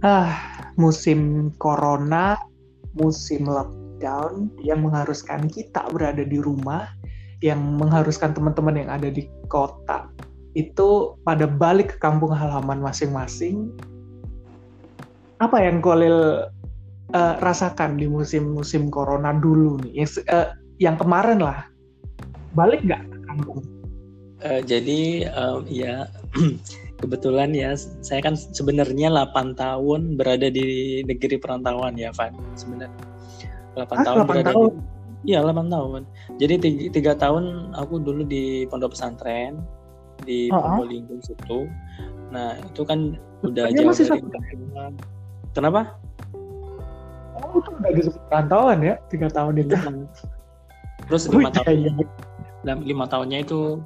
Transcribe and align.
Ah, 0.00 0.32
musim 0.80 1.52
corona, 1.60 2.40
musim 2.96 3.44
lockdown 3.44 4.48
yang 4.64 4.80
mengharuskan 4.80 5.44
kita 5.52 5.84
berada 5.92 6.24
di 6.24 6.40
rumah, 6.40 6.88
yang 7.44 7.60
mengharuskan 7.76 8.32
teman-teman 8.32 8.80
yang 8.80 8.88
ada 8.88 9.12
di 9.12 9.28
kota 9.52 10.08
itu 10.56 11.14
pada 11.20 11.44
balik 11.44 11.94
ke 11.94 11.96
kampung 12.00 12.32
halaman 12.32 12.80
masing-masing. 12.80 13.76
Apa 15.36 15.68
yang 15.68 15.84
Kolil 15.84 16.48
uh, 17.12 17.34
rasakan 17.44 18.00
di 18.00 18.08
musim-musim 18.08 18.88
corona 18.88 19.36
dulu 19.36 19.84
nih? 19.84 20.00
Yang, 20.00 20.24
uh, 20.32 20.56
yang 20.80 20.96
kemarin 20.96 21.44
lah, 21.44 21.68
balik 22.56 22.80
nggak 22.88 23.04
ke 23.04 23.18
kampung? 23.28 23.60
Uh, 24.40 24.64
jadi 24.64 25.28
um, 25.36 25.68
ya 25.68 26.08
kebetulan 27.00 27.50
ya 27.56 27.72
saya 28.04 28.20
kan 28.20 28.36
sebenarnya 28.36 29.08
8 29.08 29.56
tahun 29.56 30.20
berada 30.20 30.52
di 30.52 31.00
negeri 31.08 31.40
perantauan 31.40 31.96
ya 31.96 32.12
Van 32.12 32.36
sebenarnya 32.54 33.04
8 33.74 33.88
ah, 33.88 33.98
tahun 34.04 34.18
8 34.24 34.28
berada 34.28 34.52
tahun. 34.52 34.72
di 34.76 34.98
Iya 35.28 35.44
8 35.44 35.68
tahun. 35.68 36.02
Jadi 36.40 36.54
tiga, 36.88 37.12
tahun 37.12 37.76
aku 37.76 38.00
dulu 38.00 38.24
di 38.24 38.64
pondok 38.72 38.96
pesantren 38.96 39.60
di 40.24 40.48
oh, 40.48 40.60
Probolinggo 40.60 41.20
situ. 41.20 41.68
Nah 42.32 42.56
itu 42.56 42.82
kan 42.88 43.20
udah 43.44 43.68
Hanya 43.68 43.92
jauh 43.92 43.92
dari 43.92 44.22
perantauan. 44.24 44.92
Kenapa? 45.52 45.80
Oh 47.36 47.60
itu 47.60 47.68
udah 47.68 47.92
disebut 47.92 48.22
perantauan 48.32 48.78
ya 48.80 48.94
tiga 49.12 49.28
tahun 49.28 49.60
itu. 49.60 49.76
Terus 51.08 51.22
lima 51.28 51.52
tahun. 51.52 52.00
Lima 52.64 53.04
tahunnya 53.08 53.44
itu 53.44 53.80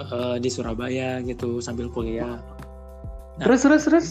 uh, 0.00 0.36
di 0.40 0.48
Surabaya 0.48 1.20
gitu 1.20 1.60
sambil 1.60 1.92
kuliah. 1.92 2.40
Nah, 3.38 3.44
terus 3.46 3.62
terus 3.62 3.82
terus? 3.86 4.08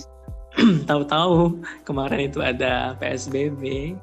Tahu-tahu 0.89 1.59
kemarin 1.83 2.31
itu 2.31 2.39
ada 2.39 2.95
PSBB. 2.97 3.93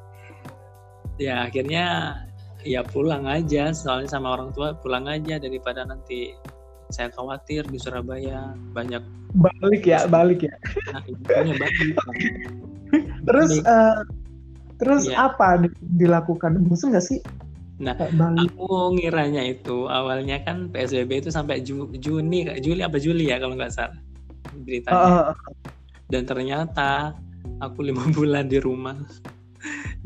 Ya 1.16 1.48
akhirnya 1.48 2.18
ya 2.66 2.84
pulang 2.84 3.24
aja. 3.24 3.72
Soalnya 3.72 4.12
sama 4.12 4.36
orang 4.36 4.52
tua 4.52 4.76
pulang 4.76 5.08
aja 5.08 5.40
daripada 5.40 5.86
nanti 5.86 6.36
saya 6.92 7.08
khawatir 7.14 7.64
di 7.70 7.78
Surabaya. 7.80 8.52
Banyak 8.76 9.02
balik 9.36 9.88
ya 9.88 10.04
balik 10.06 10.44
ya. 10.44 10.54
Nah, 10.92 11.02
balik. 11.32 11.94
terus 13.26 13.50
uh, 13.66 14.04
terus 14.78 15.08
ya. 15.08 15.32
apa 15.32 15.66
dilakukan? 15.96 16.60
Bosan 16.68 16.92
nggak 16.92 17.06
sih? 17.06 17.20
Nah, 17.76 17.92
Bali. 17.92 18.40
aku 18.40 18.96
ngiranya 18.96 19.44
itu 19.44 19.84
awalnya 19.92 20.40
kan 20.40 20.72
PSBB 20.72 21.20
itu 21.20 21.28
sampai 21.28 21.60
Ju 21.60 21.92
Juni, 22.00 22.48
Juli 22.64 22.80
apa 22.80 22.96
Juli 22.96 23.28
ya 23.28 23.36
kalau 23.36 23.52
nggak 23.52 23.68
salah 23.68 24.00
beritanya. 24.64 25.32
Uh, 25.32 25.54
Dan 26.08 26.22
ternyata 26.24 27.12
aku 27.60 27.84
lima 27.84 28.04
bulan 28.16 28.48
di 28.48 28.62
rumah. 28.62 28.96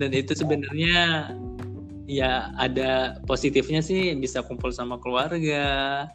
Dan 0.01 0.17
itu 0.17 0.33
sebenarnya 0.33 1.31
ya 2.09 2.51
ada 2.59 3.21
positifnya 3.29 3.85
sih 3.85 4.17
bisa 4.17 4.41
kumpul 4.43 4.73
sama 4.73 4.97
keluarga, 4.99 6.09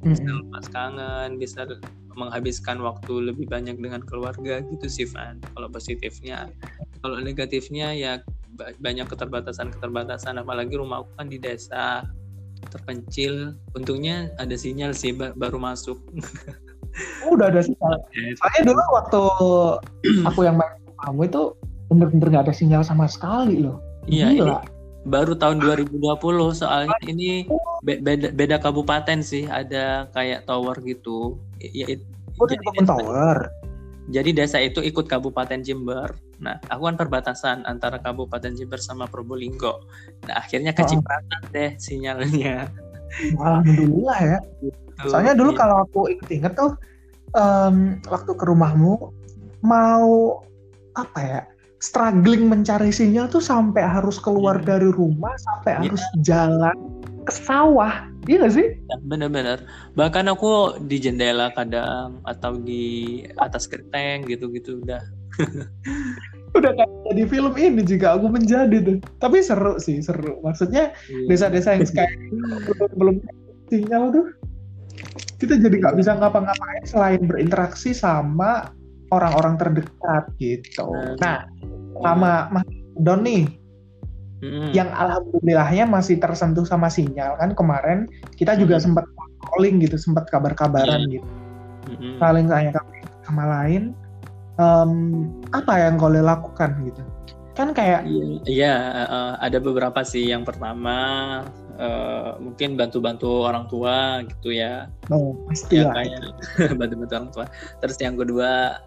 bisa 0.00 0.24
lepas 0.24 0.66
kangen, 0.72 1.36
bisa 1.36 1.68
menghabiskan 2.14 2.78
waktu 2.80 3.34
lebih 3.34 3.50
banyak 3.50 3.76
dengan 3.76 4.00
keluarga 4.00 4.62
gitu 4.64 4.86
sih 4.88 5.06
Van. 5.10 5.42
Kalau 5.52 5.68
positifnya, 5.68 6.48
kalau 7.04 7.20
negatifnya 7.20 7.92
ya 7.92 8.12
banyak 8.80 9.06
keterbatasan-keterbatasan 9.10 10.38
apalagi 10.38 10.78
rumah 10.78 11.02
aku 11.02 11.10
kan 11.18 11.26
di 11.26 11.42
desa 11.42 12.06
terpencil 12.70 13.58
untungnya 13.74 14.30
ada 14.38 14.54
sinyal 14.54 14.94
sih 14.94 15.12
baru 15.14 15.58
masuk 15.58 15.98
oh, 17.26 17.34
udah 17.34 17.46
ada 17.50 17.60
sinyal 17.62 17.94
soalnya 18.38 18.62
dulu 18.72 18.82
waktu 18.94 19.22
aku 20.28 20.40
yang 20.46 20.56
main 20.58 20.78
kamu 21.04 21.28
itu 21.28 21.42
bener-bener 21.92 22.26
nggak 22.32 22.44
ada 22.50 22.54
sinyal 22.54 22.82
sama 22.82 23.06
sekali 23.10 23.62
loh 23.62 23.78
iya 24.08 24.32
Gila. 24.32 24.40
ini 24.40 24.54
baru 25.04 25.36
tahun 25.36 25.60
2020 25.60 26.00
soalnya 26.56 26.96
ini 27.04 27.44
beda, 27.84 28.32
beda 28.32 28.56
kabupaten 28.56 29.20
sih 29.20 29.44
ada 29.44 30.08
kayak 30.16 30.48
tower 30.48 30.80
gitu 30.80 31.36
ya, 31.60 31.84
oh, 32.40 32.48
di 32.48 32.56
tower 32.88 33.52
jadi 34.12 34.36
desa 34.36 34.60
itu 34.60 34.84
ikut 34.84 35.08
Kabupaten 35.08 35.64
Jember. 35.64 36.12
Nah, 36.36 36.60
aku 36.68 36.92
kan 36.92 36.96
perbatasan 37.00 37.64
antara 37.64 37.96
Kabupaten 37.96 38.52
Jember 38.52 38.76
sama 38.76 39.08
Probolinggo. 39.08 39.80
Nah, 40.28 40.44
akhirnya 40.44 40.76
kecipratan 40.76 41.40
oh. 41.40 41.52
deh 41.56 41.70
sinyalnya. 41.80 42.68
Alhamdulillah 43.38 44.18
ya. 44.20 44.38
Soalnya 45.06 45.34
dulu 45.34 45.52
iya. 45.54 45.58
kalau 45.58 45.76
aku 45.84 46.00
inget-inget 46.10 46.52
tuh 46.54 46.78
um, 47.34 47.98
waktu 48.08 48.32
ke 48.34 48.44
rumahmu 48.46 49.10
mau 49.64 50.40
apa 50.94 51.18
ya 51.20 51.40
struggling 51.82 52.46
mencari 52.46 52.94
sinyal 52.94 53.28
tuh 53.28 53.42
sampai 53.42 53.82
harus 53.84 54.16
keluar 54.22 54.62
yeah. 54.62 54.66
dari 54.76 54.88
rumah 54.88 55.34
sampai 55.36 55.70
yeah. 55.74 55.80
harus 55.84 56.04
jalan 56.22 56.76
ke 57.26 57.32
sawah 57.34 58.08
Iya 58.24 58.48
gak 58.48 58.54
sih? 58.56 58.68
Ya, 58.88 58.96
bener-bener. 59.04 59.60
Bahkan 60.00 60.32
aku 60.32 60.80
di 60.88 60.96
jendela 60.96 61.52
kadang 61.52 62.24
atau 62.24 62.56
di 62.56 63.20
atas 63.36 63.68
genteng 63.68 64.24
gitu-gitu 64.24 64.80
udah. 64.80 65.04
udah 66.54 66.72
kayak 66.74 66.92
jadi 67.10 67.22
film 67.26 67.54
ini 67.58 67.82
jika 67.82 68.16
aku 68.18 68.30
menjadi 68.30 68.76
tuh. 68.82 68.98
Tapi 69.18 69.42
seru 69.42 69.76
sih, 69.82 69.98
seru. 70.00 70.38
Maksudnya 70.42 70.94
iya. 71.10 71.26
desa-desa 71.30 71.74
yang 71.74 71.86
kayak 71.90 72.12
belum 72.98 73.18
sinyal 73.68 74.14
tuh 74.14 74.26
kita 75.42 75.58
jadi 75.58 75.76
nggak 75.82 75.96
bisa 75.98 76.14
ngapa-ngapain 76.14 76.84
selain 76.86 77.22
berinteraksi 77.26 77.90
sama 77.90 78.70
orang-orang 79.10 79.58
terdekat 79.58 80.24
gitu. 80.38 80.86
Nah, 81.18 81.44
sama 82.00 82.48
Mas 82.54 82.66
Don 82.94 83.26
nih, 83.26 83.50
hmm. 84.44 84.70
yang 84.76 84.90
alhamdulillahnya 84.92 85.88
masih 85.88 86.20
tersentuh 86.20 86.68
sama 86.68 86.92
sinyal 86.92 87.36
kan 87.40 87.56
kemarin 87.56 88.06
kita 88.36 88.54
juga 88.60 88.76
sempat 88.76 89.08
calling 89.52 89.80
gitu 89.80 89.96
sempat 89.96 90.28
kabar-kabaran 90.28 91.08
hmm. 91.08 91.12
gitu 91.18 91.28
saling 92.20 92.46
tanya 92.48 92.80
sama 93.24 93.44
lain 93.48 93.96
um, 94.58 95.26
apa 95.50 95.72
yang 95.88 95.98
kau 95.98 96.10
lakukan 96.10 96.70
gitu? 96.86 97.02
Kan 97.54 97.70
kayak 97.70 98.02
iya 98.50 99.06
uh, 99.06 99.34
ada 99.38 99.62
beberapa 99.62 100.02
sih. 100.02 100.26
Yang 100.26 100.54
pertama 100.54 100.96
uh, 101.78 102.34
mungkin 102.42 102.74
bantu-bantu 102.74 103.46
orang 103.46 103.70
tua 103.70 104.26
gitu 104.26 104.54
ya. 104.54 104.90
Oh 105.14 105.38
pasti 105.46 105.82
ya, 105.82 105.94
kayak 105.94 106.34
bantu-bantu 106.80 107.12
orang 107.14 107.30
tua. 107.30 107.46
Terus 107.78 107.96
yang 108.02 108.18
kedua 108.18 108.82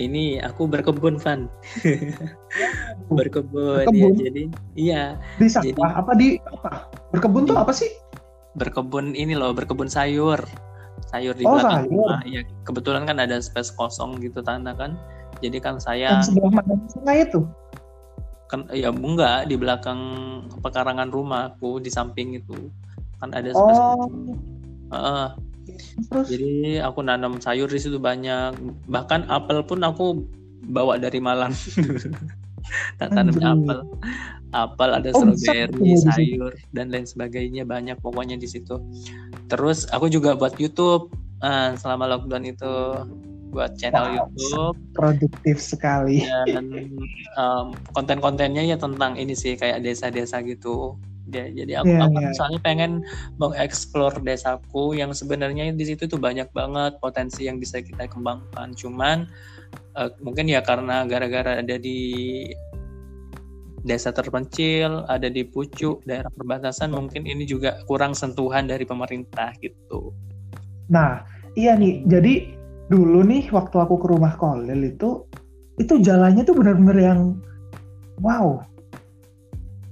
ini 0.00 0.40
aku 0.42 0.66
berkebun 0.66 1.20
Van. 1.22 1.46
Berkebun, 3.18 3.86
ya. 3.92 4.10
jadi 4.10 4.44
iya. 4.74 5.02
Bisa 5.38 5.62
jadi, 5.62 5.78
apa? 5.78 6.16
Di 6.16 6.40
apa? 6.50 6.88
Berkebun 7.14 7.46
tuh 7.46 7.60
apa 7.60 7.70
sih? 7.70 7.92
Berkebun 8.56 9.14
ini 9.14 9.36
loh 9.36 9.52
berkebun 9.54 9.86
sayur 9.86 10.40
sayur 11.14 11.34
di 11.38 11.46
oh, 11.46 11.54
belakang 11.54 11.86
sayur. 11.86 11.92
rumah 11.94 12.20
ya 12.26 12.40
kebetulan 12.66 13.02
kan 13.06 13.16
ada 13.22 13.38
space 13.38 13.70
kosong 13.78 14.18
gitu 14.18 14.42
tanah 14.42 14.74
kan 14.74 14.98
jadi 15.38 15.62
kan 15.62 15.78
saya 15.78 16.18
yang 16.18 16.26
sebelah 16.26 16.50
mana 16.50 16.74
sungai 16.90 17.22
itu 17.22 17.46
kan 18.50 18.66
ya 18.74 18.90
enggak 18.90 19.46
di 19.46 19.54
belakang 19.54 20.00
pekarangan 20.58 21.14
rumahku 21.14 21.78
di 21.78 21.90
samping 21.90 22.34
itu 22.34 22.68
kan 23.22 23.30
ada 23.30 23.54
space 23.54 23.78
oh. 23.78 24.10
Uh, 24.94 25.32
Terus? 26.12 26.26
Jadi 26.28 26.78
aku 26.80 27.00
nanam 27.00 27.40
sayur 27.40 27.68
di 27.68 27.80
situ 27.80 27.96
banyak. 27.96 28.54
Bahkan 28.88 29.32
apel 29.32 29.64
pun 29.64 29.80
aku 29.80 30.22
bawa 30.68 31.00
dari 31.00 31.18
Malang. 31.20 31.56
tak 33.00 33.10
tanam 33.12 33.36
apel. 33.40 33.78
Apel 34.54 34.90
ada 34.94 35.10
oh, 35.10 35.34
strawberry, 35.34 35.98
sayur 35.98 36.52
dan 36.70 36.94
lain 36.94 37.04
sebagainya 37.04 37.66
banyak 37.66 37.98
pokoknya 37.98 38.38
di 38.38 38.46
situ. 38.46 38.78
Terus 39.50 39.90
aku 39.90 40.06
juga 40.06 40.38
buat 40.38 40.54
YouTube 40.62 41.10
uh, 41.42 41.74
selama 41.74 42.06
lockdown 42.14 42.44
itu 42.46 42.72
buat 43.50 43.74
channel 43.78 44.10
wow, 44.10 44.14
YouTube. 44.14 44.76
Produktif 44.94 45.56
sekali. 45.58 46.26
Dan 46.46 46.94
um, 47.38 47.74
konten-kontennya 47.94 48.62
ya 48.62 48.78
tentang 48.78 49.18
ini 49.18 49.34
sih 49.34 49.58
kayak 49.58 49.82
desa-desa 49.82 50.42
gitu 50.42 50.98
Ya, 51.32 51.48
jadi 51.48 51.80
aku, 51.80 51.88
yeah, 51.88 52.04
aku 52.04 52.18
yeah. 52.20 52.28
misalnya 52.36 52.60
pengen 52.60 52.92
mengeksplor 53.40 54.12
desaku 54.20 54.92
yang 54.92 55.16
sebenarnya 55.16 55.72
di 55.72 55.84
situ 55.88 56.04
tuh 56.04 56.20
banyak 56.20 56.52
banget 56.52 57.00
potensi 57.00 57.48
yang 57.48 57.56
bisa 57.56 57.80
kita 57.80 58.04
kembangkan. 58.12 58.76
Cuman 58.76 59.24
uh, 59.94 60.10
mungkin 60.22 60.50
ya 60.50 60.60
karena 60.60 61.06
gara-gara 61.06 61.60
ada 61.62 61.76
di 61.78 62.00
desa 63.84 64.10
terpencil, 64.10 65.04
ada 65.12 65.28
di 65.28 65.44
pucuk, 65.44 66.00
daerah 66.08 66.32
perbatasan, 66.32 66.90
mungkin 66.90 67.28
ini 67.28 67.44
juga 67.44 67.84
kurang 67.84 68.16
sentuhan 68.16 68.64
dari 68.64 68.88
pemerintah 68.88 69.52
gitu. 69.60 70.16
Nah, 70.88 71.20
iya 71.52 71.76
nih. 71.76 72.08
Jadi 72.08 72.56
dulu 72.88 73.20
nih 73.24 73.52
waktu 73.52 73.76
aku 73.76 74.00
ke 74.00 74.06
rumah 74.08 74.36
Kolil 74.40 74.88
itu 74.88 75.24
itu 75.76 76.00
jalannya 76.00 76.44
tuh 76.48 76.56
benar-benar 76.56 76.96
yang 76.96 77.20
wow. 78.24 78.60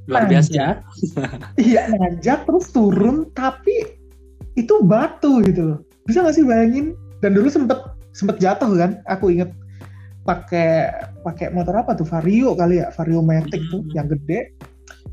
Luar 0.08 0.26
biasa. 0.26 0.82
Iya 1.62 1.94
nanjak 1.94 2.48
terus 2.48 2.74
turun 2.74 3.30
tapi 3.36 4.00
itu 4.56 4.74
batu 4.82 5.44
gitu 5.44 5.76
loh. 5.76 5.78
Bisa 6.08 6.26
gak 6.26 6.34
sih 6.34 6.42
bayangin? 6.42 6.98
Dan 7.22 7.38
dulu 7.38 7.46
sempet 7.46 7.78
sempet 8.16 8.42
jatuh 8.42 8.72
kan? 8.74 8.98
Aku 9.06 9.30
inget 9.30 9.54
pakai 10.22 10.90
pakai 11.26 11.50
motor 11.50 11.74
apa 11.74 11.98
tuh 11.98 12.06
Vario 12.06 12.54
kali 12.54 12.78
ya 12.78 12.94
Vario 12.94 13.20
Matic 13.22 13.58
mm 13.58 13.66
-hmm. 13.66 13.72
tuh 13.72 13.82
yang 13.94 14.06
gede 14.06 14.54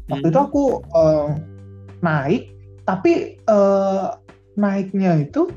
waktu 0.09 0.13
mm 0.13 0.15
-hmm. 0.21 0.29
itu 0.29 0.39
aku 0.39 0.63
uh, 0.93 1.33
naik 2.05 2.53
tapi 2.85 3.37
uh, 3.49 4.17
naiknya 4.57 5.25
itu 5.25 5.49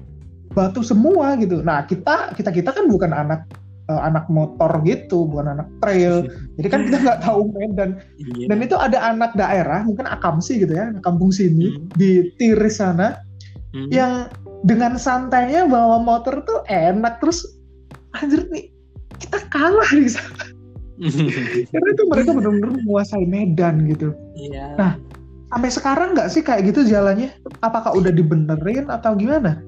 batu 0.53 0.81
semua 0.85 1.37
gitu 1.41 1.61
nah 1.61 1.85
kita 1.85 2.33
kita 2.37 2.53
kita 2.53 2.71
kan 2.73 2.89
bukan 2.89 3.13
anak 3.13 3.45
uh, 3.89 4.01
anak 4.05 4.29
motor 4.33 4.69
gitu 4.85 5.29
bukan 5.29 5.57
anak 5.57 5.69
trail 5.81 6.29
jadi 6.61 6.69
kan 6.69 6.81
kita 6.89 6.97
nggak 7.05 7.21
tahu 7.25 7.41
medan 7.53 8.01
yeah. 8.17 8.49
dan 8.49 8.59
itu 8.65 8.77
ada 8.77 8.99
anak 9.01 9.33
daerah 9.37 9.85
mungkin 9.85 10.09
akamsi 10.09 10.65
gitu 10.65 10.73
ya 10.77 10.93
kampung 11.05 11.33
sini 11.33 11.77
mm. 11.77 11.97
di 11.97 12.33
Tiris 12.37 12.81
sana 12.81 13.21
yang 13.89 14.29
dengan 14.69 15.01
santainya 15.01 15.65
bawa 15.65 15.97
motor 16.01 16.45
tuh 16.45 16.61
enak 16.69 17.19
terus 17.25 17.57
anjir 18.13 18.45
nih 18.53 18.72
kita 19.23 19.39
kalah 19.49 19.91
di 19.95 20.11
sana 20.11 20.53
karena 21.73 21.89
itu 21.95 22.03
mereka 22.07 22.31
benar-benar 22.37 22.71
menguasai 22.85 23.27
medan 23.27 23.89
gitu. 23.91 24.15
Iya. 24.39 24.77
nah 24.79 24.93
sampai 25.51 25.71
sekarang 25.73 26.09
nggak 26.15 26.29
sih 26.31 26.43
kayak 26.45 26.73
gitu 26.73 26.87
jalannya? 26.87 27.33
Apakah 27.65 27.93
udah 27.97 28.13
dibenerin 28.13 28.89
atau 28.89 29.17
gimana? 29.17 29.61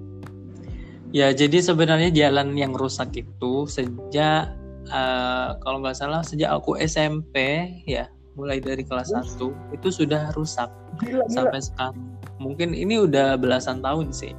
Ya 1.14 1.30
jadi 1.30 1.62
sebenarnya 1.62 2.10
jalan 2.10 2.58
yang 2.58 2.74
rusak 2.74 3.14
itu 3.14 3.66
sejak 3.70 4.50
uh, 4.90 5.48
kalau 5.62 5.78
nggak 5.82 5.94
salah 5.94 6.22
sejak 6.26 6.50
aku 6.50 6.74
SMP 6.80 7.66
ya 7.86 8.10
mulai 8.34 8.58
dari 8.58 8.82
kelas 8.82 9.14
satu 9.14 9.54
1 9.70 9.78
itu 9.78 9.88
sudah 9.94 10.34
rusak 10.34 10.66
gila, 10.98 11.22
gila. 11.22 11.30
sampai 11.30 11.60
sekarang. 11.62 12.02
Mungkin 12.42 12.74
ini 12.74 12.98
udah 12.98 13.38
belasan 13.38 13.78
tahun 13.78 14.10
sih. 14.10 14.34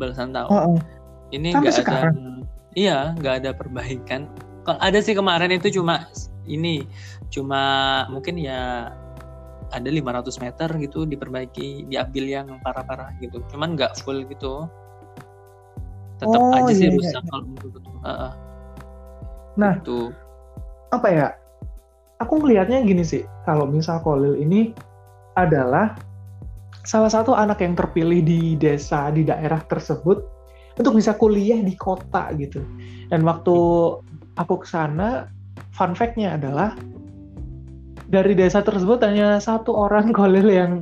Belasan 0.00 0.32
tahun. 0.32 0.48
Oh, 0.48 0.76
oh. 0.76 0.78
ini 1.28 1.52
nggak 1.52 1.84
ada 1.84 2.08
iya 2.74 3.14
nggak 3.16 3.44
ada 3.44 3.50
perbaikan. 3.56 4.28
Ada 4.68 5.00
sih 5.00 5.16
kemarin 5.16 5.48
itu 5.54 5.80
cuma 5.80 6.08
ini 6.44 6.84
cuma 7.32 8.04
mungkin 8.12 8.36
ya 8.36 8.92
ada 9.68 9.88
500 9.88 10.44
meter 10.44 10.68
gitu 10.80 11.04
diperbaiki 11.04 11.88
diambil 11.88 12.24
yang 12.24 12.46
parah-parah 12.60 13.12
gitu. 13.20 13.40
Cuman 13.52 13.76
nggak 13.76 13.96
full 14.00 14.24
gitu. 14.28 14.68
Tetap 16.18 16.40
oh, 16.40 16.56
aja 16.56 16.72
sih 16.74 16.88
iya, 16.88 16.92
iya 16.92 16.98
rusak 16.98 17.22
iya. 17.22 17.30
kalau 17.30 17.44
menurut 17.46 17.72
uh, 17.78 18.10
uh. 18.10 18.32
nah 19.54 19.72
itu 19.78 20.10
apa 20.90 21.08
ya? 21.08 21.28
Aku 22.18 22.42
ngelihatnya 22.42 22.82
gini 22.82 23.06
sih 23.06 23.22
kalau 23.46 23.70
misal 23.70 24.02
Kolil 24.02 24.34
ini 24.34 24.74
adalah 25.38 25.94
salah 26.82 27.12
satu 27.12 27.36
anak 27.36 27.62
yang 27.62 27.78
terpilih 27.78 28.26
di 28.26 28.58
desa 28.58 29.06
di 29.14 29.22
daerah 29.22 29.62
tersebut 29.62 30.37
untuk 30.78 30.96
bisa 30.96 31.14
kuliah 31.18 31.58
di 31.60 31.74
kota 31.74 32.30
gitu. 32.38 32.62
Dan 33.10 33.26
waktu 33.26 33.56
aku 34.38 34.54
ke 34.62 34.66
sana, 34.66 35.26
fun 35.74 35.92
fact-nya 35.92 36.38
adalah 36.38 36.78
dari 38.08 38.32
desa 38.32 38.64
tersebut 38.64 39.04
hanya 39.04 39.36
satu 39.38 39.74
orang 39.76 40.10
kolil 40.16 40.48
yang 40.48 40.72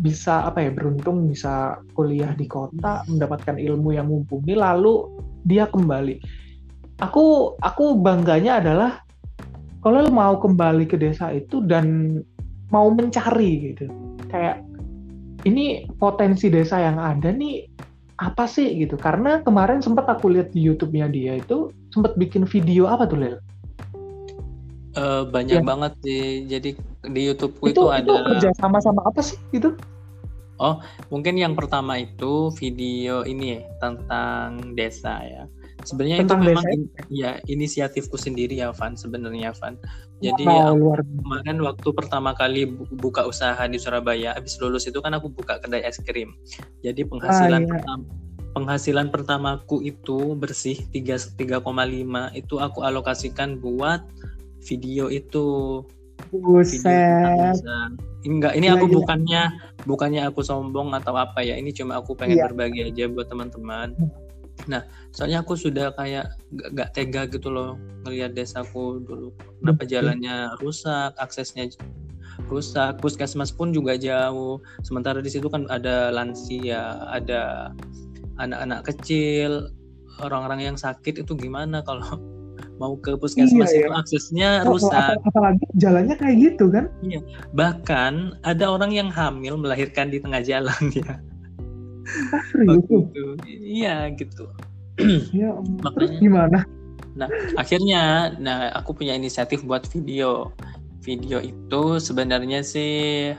bisa 0.00 0.48
apa 0.48 0.64
ya 0.64 0.70
beruntung 0.72 1.28
bisa 1.28 1.76
kuliah 1.92 2.32
di 2.32 2.48
kota 2.48 3.04
mendapatkan 3.04 3.60
ilmu 3.60 3.92
yang 3.92 4.08
mumpuni 4.08 4.56
lalu 4.56 5.04
dia 5.44 5.68
kembali 5.68 6.16
aku 7.04 7.56
aku 7.60 8.00
bangganya 8.00 8.64
adalah 8.64 9.04
kalau 9.84 10.08
mau 10.08 10.40
kembali 10.40 10.88
ke 10.88 10.96
desa 10.96 11.32
itu 11.36 11.60
dan 11.68 12.16
mau 12.72 12.88
mencari 12.88 13.72
gitu 13.72 13.92
kayak 14.32 14.64
ini 15.44 15.88
potensi 16.00 16.48
desa 16.48 16.80
yang 16.80 16.96
ada 16.96 17.28
nih 17.32 17.68
apa 18.20 18.44
sih 18.44 18.68
gitu 18.76 19.00
karena 19.00 19.40
kemarin 19.40 19.80
sempat 19.80 20.04
aku 20.04 20.28
lihat 20.28 20.52
di 20.52 20.60
YouTube-nya 20.68 21.08
dia 21.08 21.32
itu 21.40 21.72
sempat 21.88 22.20
bikin 22.20 22.44
video 22.44 22.84
apa 22.84 23.08
tuh 23.08 23.16
Lel? 23.16 23.36
Uh, 24.92 25.24
banyak 25.24 25.62
ya. 25.62 25.64
banget 25.64 25.92
sih 26.04 26.44
jadi 26.44 26.70
di 27.08 27.20
YouTube 27.24 27.56
itu, 27.64 27.80
itu 27.80 27.84
ada 27.88 28.04
itu 28.04 28.14
kerja 28.36 28.50
sama 28.60 28.76
sama 28.84 29.00
apa 29.08 29.24
sih 29.24 29.40
itu? 29.56 29.72
Oh 30.60 30.76
mungkin 31.08 31.40
yang 31.40 31.56
pertama 31.56 32.04
itu 32.04 32.52
video 32.60 33.24
ini 33.24 33.56
ya 33.56 33.60
tentang 33.80 34.76
desa 34.76 35.24
ya 35.24 35.48
sebenarnya 35.84 36.24
itu 36.24 36.34
memang 36.36 36.66
in, 36.72 36.82
ya 37.08 37.40
inisiatifku 37.48 38.16
sendiri 38.16 38.58
ya 38.58 38.72
Van 38.74 38.94
sebenarnya 38.96 39.52
Van 39.56 39.76
jadi 40.20 40.44
wow, 40.44 40.76
luar. 40.76 41.00
kemarin 41.04 41.58
waktu 41.64 41.88
pertama 41.96 42.36
kali 42.36 42.68
buka 43.00 43.24
usaha 43.24 43.60
di 43.68 43.80
Surabaya 43.80 44.36
habis 44.36 44.60
lulus 44.60 44.84
itu 44.88 45.00
kan 45.00 45.16
aku 45.16 45.32
buka 45.32 45.60
kedai 45.60 45.84
es 45.84 46.00
krim 46.02 46.36
jadi 46.84 47.04
penghasilan 47.08 47.64
ah, 47.64 47.66
iya. 47.66 47.70
pertama 47.72 48.04
penghasilan 48.50 49.06
pertamaku 49.14 49.78
itu 49.86 50.34
bersih 50.34 50.76
3 50.90 51.38
3,5 51.38 51.62
itu 52.34 52.54
aku 52.58 52.78
alokasikan 52.82 53.62
buat 53.62 54.02
video 54.60 55.08
itu 55.08 55.80
Buset. 56.28 56.84
Enggak, 58.20 58.52
ini 58.52 58.68
aku 58.68 58.84
bukannya 58.92 59.48
bukannya 59.88 60.28
aku 60.28 60.44
sombong 60.44 60.92
atau 60.92 61.16
apa 61.16 61.40
ya. 61.40 61.56
Ini 61.56 61.72
cuma 61.72 61.96
aku 61.96 62.12
pengen 62.12 62.36
iya. 62.36 62.44
berbagi 62.44 62.92
aja 62.92 63.08
buat 63.08 63.32
teman-teman. 63.32 63.96
Nah, 64.66 64.82
soalnya 65.14 65.40
aku 65.40 65.56
sudah 65.56 65.94
kayak 65.96 66.36
gak, 66.52 66.70
gak 66.76 66.90
tega 66.92 67.22
gitu 67.30 67.48
loh 67.48 67.80
ngelihat 68.04 68.36
desaku 68.36 69.00
dulu. 69.04 69.32
Kenapa 69.60 69.82
jalannya 69.86 70.56
rusak, 70.60 71.16
aksesnya 71.16 71.70
rusak, 72.48 72.98
puskesmas 73.00 73.52
pun 73.52 73.70
juga 73.70 73.96
jauh. 74.00 74.60
Sementara 74.84 75.20
di 75.20 75.30
situ 75.32 75.46
kan 75.52 75.68
ada 75.68 76.10
lansia, 76.12 77.04
ada 77.12 77.72
anak-anak 78.40 78.88
kecil, 78.88 79.68
orang-orang 80.24 80.72
yang 80.72 80.76
sakit 80.76 81.24
itu 81.24 81.32
gimana 81.36 81.84
kalau 81.84 82.04
mau 82.80 82.96
ke 82.96 83.12
puskesmas 83.20 83.68
iya, 83.76 83.84
itu 83.84 83.90
iya. 83.92 84.00
aksesnya 84.00 84.50
rusak. 84.64 85.20
Apalagi 85.28 85.64
jalannya 85.76 86.16
kayak 86.16 86.36
gitu 86.40 86.72
kan? 86.72 86.88
Iya. 87.04 87.20
Bahkan 87.52 88.40
ada 88.40 88.64
orang 88.72 88.96
yang 88.96 89.12
hamil 89.12 89.60
melahirkan 89.60 90.08
di 90.08 90.16
tengah 90.16 90.40
jalan 90.40 90.82
ya. 90.96 91.20
Gitu. 92.60 92.96
Iya 93.46 94.10
gitu. 94.14 94.50
Ya, 95.32 95.56
Makanya, 95.80 96.18
gimana? 96.20 96.58
Nah 97.16 97.28
akhirnya, 97.56 98.34
nah 98.36 98.68
aku 98.76 98.92
punya 99.00 99.16
inisiatif 99.16 99.64
buat 99.64 99.88
video. 99.88 100.52
Video 101.00 101.40
itu 101.40 101.96
sebenarnya 101.96 102.60
sih 102.60 103.32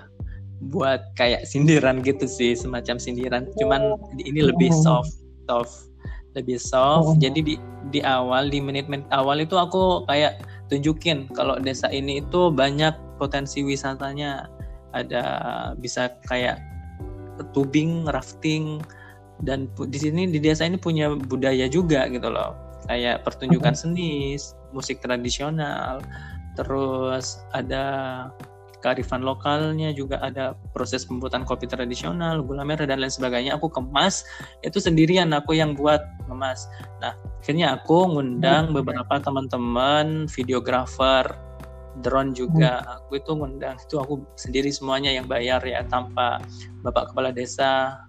buat 0.74 1.14
kayak 1.18 1.46
sindiran 1.46 2.02
gitu 2.02 2.26
sih, 2.26 2.58
semacam 2.58 2.98
sindiran. 2.98 3.46
Cuman 3.62 3.98
ini 4.18 4.42
lebih 4.42 4.74
oh. 4.74 4.82
soft, 4.82 5.14
soft, 5.46 5.76
lebih 6.34 6.58
soft. 6.58 7.14
Oh. 7.14 7.18
Jadi 7.22 7.40
di 7.46 7.56
di 7.94 8.02
awal, 8.02 8.50
di 8.50 8.58
menit-menit 8.58 9.06
awal 9.14 9.46
itu 9.46 9.54
aku 9.58 10.06
kayak 10.10 10.42
tunjukin 10.74 11.30
kalau 11.38 11.62
desa 11.62 11.90
ini 11.94 12.26
itu 12.26 12.50
banyak 12.50 12.94
potensi 13.22 13.62
wisatanya. 13.62 14.50
Ada 14.92 15.24
bisa 15.80 16.12
kayak 16.28 16.71
tubing, 17.50 18.06
rafting 18.10 18.82
dan 19.42 19.70
di 19.90 19.98
sini 19.98 20.30
di 20.30 20.38
desa 20.38 20.66
ini 20.66 20.78
punya 20.78 21.14
budaya 21.14 21.66
juga 21.66 22.06
gitu 22.10 22.30
loh. 22.30 22.54
Kayak 22.86 23.26
pertunjukan 23.26 23.74
seni, 23.78 24.38
musik 24.74 25.02
tradisional, 25.02 26.02
terus 26.58 27.42
ada 27.54 28.28
kearifan 28.82 29.22
lokalnya 29.22 29.94
juga 29.94 30.18
ada 30.20 30.58
proses 30.74 31.06
pembuatan 31.06 31.46
kopi 31.46 31.70
tradisional, 31.70 32.42
gula 32.42 32.66
merah 32.66 32.90
dan 32.90 32.98
lain 33.00 33.14
sebagainya. 33.14 33.56
Aku 33.56 33.70
kemas 33.70 34.26
itu 34.66 34.82
sendirian 34.82 35.30
aku 35.38 35.54
yang 35.54 35.78
buat 35.78 36.02
kemas. 36.26 36.66
Nah, 37.00 37.14
akhirnya 37.40 37.78
aku 37.78 38.18
ngundang 38.18 38.74
beberapa 38.74 39.22
teman-teman 39.22 40.26
videografer 40.34 41.30
drone 42.00 42.32
juga. 42.32 42.80
Hmm. 42.80 42.96
aku 43.04 43.12
itu 43.20 43.32
ngundang 43.36 43.76
itu 43.76 43.96
aku 44.00 44.14
sendiri 44.40 44.72
semuanya 44.72 45.12
yang 45.12 45.28
bayar 45.28 45.60
ya 45.68 45.84
tanpa 45.92 46.40
bapak 46.86 47.12
kepala 47.12 47.36
desa. 47.36 48.00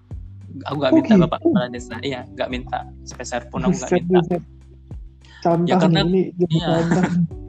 Aku 0.69 0.79
nggak 0.79 0.95
minta 0.95 1.15
bapak 1.27 1.41
kepala 1.43 1.67
desa. 1.73 1.99
Iya 2.05 2.23
nggak 2.39 2.49
minta. 2.53 2.87
Sepeser 3.03 3.51
pun 3.51 3.67
aku 3.67 3.75
nggak 3.83 3.91
minta. 3.99 4.21
ya 5.67 5.75
karena 5.75 6.07
ini, 6.07 6.31
iya. 6.55 6.87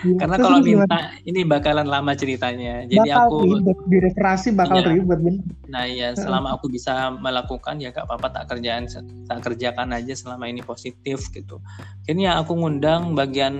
Karena 0.00 0.36
kalau 0.40 0.58
minta 0.64 1.12
ini 1.28 1.44
bakalan 1.44 1.88
lama 1.88 2.12
ceritanya. 2.16 2.88
Jadi 2.88 3.00
bakal 3.04 3.26
aku 3.28 3.36
ribet, 3.44 3.78
birokrasi 3.88 4.48
bakal 4.56 4.80
iya. 4.80 4.88
ribet 4.96 5.20
bener. 5.20 5.44
Nah 5.68 5.84
ya 5.86 6.08
selama 6.16 6.56
aku 6.56 6.72
bisa 6.72 7.12
melakukan 7.20 7.78
ya 7.78 7.92
gak 7.92 8.08
apa-apa 8.08 8.28
tak 8.40 8.44
kerjaan 8.50 8.88
tak 9.28 9.38
kerjakan 9.44 9.92
aja 9.92 10.14
selama 10.16 10.48
ini 10.48 10.64
positif 10.64 11.28
gitu. 11.30 11.60
Akhirnya 12.04 12.40
aku 12.40 12.56
ngundang 12.56 13.12
bagian 13.12 13.54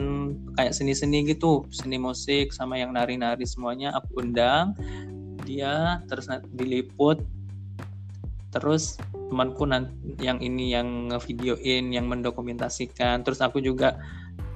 kayak 0.56 0.72
seni-seni 0.72 1.28
gitu, 1.28 1.68
seni 1.68 2.00
musik 2.00 2.50
sama 2.56 2.80
yang 2.80 2.96
nari-nari 2.96 3.44
semuanya 3.44 3.92
aku 3.94 4.24
undang 4.24 4.72
dia 5.44 6.04
terus 6.06 6.28
diliput 6.54 7.20
terus 8.50 8.98
temanku 9.30 9.62
yang 10.18 10.42
ini 10.42 10.74
yang 10.74 11.10
ngevideoin 11.10 11.94
yang 11.94 12.10
mendokumentasikan 12.10 13.22
terus 13.22 13.38
aku 13.38 13.62
juga 13.62 13.94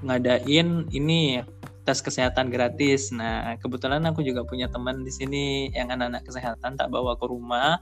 ngadain 0.02 0.90
ini 0.90 1.40
tes 1.84 2.00
kesehatan 2.00 2.48
gratis. 2.48 3.12
Nah, 3.12 3.54
kebetulan 3.60 4.02
aku 4.08 4.24
juga 4.24 4.42
punya 4.44 4.66
teman 4.72 5.04
di 5.04 5.12
sini 5.12 5.44
yang 5.76 5.92
anak-anak 5.92 6.24
kesehatan 6.24 6.80
tak 6.80 6.88
bawa 6.88 7.16
ke 7.20 7.28
rumah. 7.28 7.80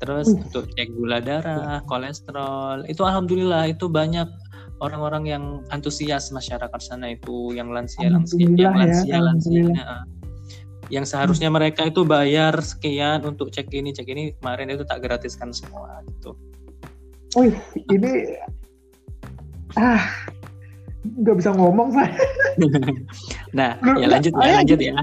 Terus 0.00 0.32
uh. 0.32 0.40
untuk 0.40 0.68
cek 0.74 0.90
gula 0.96 1.20
darah, 1.22 1.84
kolesterol, 1.86 2.88
itu 2.90 3.04
alhamdulillah 3.04 3.70
itu 3.70 3.86
banyak 3.86 4.26
orang-orang 4.82 5.24
yang 5.30 5.44
antusias 5.70 6.34
masyarakat 6.34 6.80
sana 6.82 7.14
itu 7.14 7.54
yang 7.54 7.70
lansia 7.70 8.10
lansia 8.10 8.42
yang 8.58 8.74
lansia 8.74 9.06
ya, 9.06 9.20
lansia 9.22 9.64
yang 10.92 11.06
seharusnya 11.08 11.48
mereka 11.48 11.88
itu 11.88 12.04
bayar 12.04 12.52
sekian 12.60 13.24
untuk 13.24 13.48
cek 13.48 13.72
ini 13.72 13.94
cek 13.94 14.08
ini 14.10 14.36
kemarin 14.40 14.68
itu 14.74 14.84
tak 14.84 15.00
gratiskan 15.00 15.54
semua 15.54 16.04
gitu. 16.04 16.36
Oh 17.34 17.44
ini 17.88 18.36
ah 19.80 20.04
nggak 21.04 21.36
bisa 21.36 21.50
ngomong 21.52 21.88
saya. 21.92 22.16
nah 23.58 23.76
ya 24.00 24.06
lanjut 24.08 24.32
ya 24.40 24.52
lanjut 24.60 24.80
ya 24.80 24.94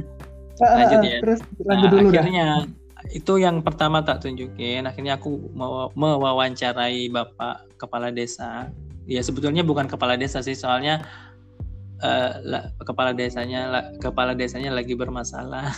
lanjut 0.61 0.99
ya. 1.05 1.17
Terus 1.21 1.39
lanjut 1.65 1.89
nah, 1.89 1.93
dulu 1.93 2.07
akhirnya 2.13 2.47
dah. 2.65 3.13
itu 3.13 3.33
yang 3.41 3.61
pertama 3.65 4.01
tak 4.05 4.25
tunjukin 4.25 4.85
akhirnya 4.85 5.17
aku 5.17 5.51
mau 5.53 5.89
mewawancarai 5.93 7.09
bapak 7.09 7.69
kepala 7.81 8.13
desa 8.13 8.69
ya 9.09 9.21
sebetulnya 9.25 9.65
bukan 9.65 9.89
kepala 9.89 10.17
desa 10.17 10.45
sih 10.45 10.53
soalnya 10.53 11.01
uh, 12.05 12.31
la, 12.45 12.59
kepala 12.85 13.13
desanya 13.13 13.61
la, 13.69 13.81
kepala 13.97 14.37
desanya 14.37 14.69
lagi 14.73 14.93
bermasalah 14.93 15.73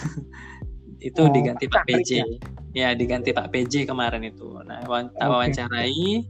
itu 1.08 1.20
oh, 1.20 1.32
diganti 1.32 1.68
Pak 1.68 1.84
PJ 1.84 2.10
ya. 2.16 2.26
ya 2.72 2.88
diganti 2.96 3.36
Pak 3.36 3.52
PJ 3.52 3.88
kemarin 3.88 4.24
itu 4.24 4.60
nah 4.64 4.80
okay. 4.88 6.24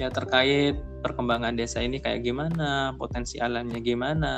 Ya 0.00 0.08
terkait 0.08 0.80
perkembangan 1.04 1.52
desa 1.52 1.84
ini 1.84 2.00
kayak 2.00 2.24
gimana 2.24 2.96
potensi 2.96 3.36
alamnya 3.36 3.80
gimana. 3.82 4.34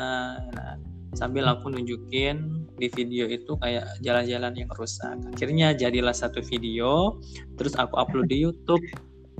Nah 0.50 0.74
sambil 1.14 1.46
aku 1.46 1.70
nunjukin 1.70 2.66
di 2.74 2.90
video 2.90 3.30
itu 3.30 3.54
kayak 3.62 3.86
jalan-jalan 4.02 4.52
yang 4.58 4.70
rusak. 4.74 5.14
Akhirnya 5.30 5.72
jadilah 5.72 6.12
satu 6.12 6.42
video 6.42 7.22
terus 7.54 7.78
aku 7.78 7.94
upload 7.96 8.28
di 8.28 8.42
YouTube. 8.42 8.82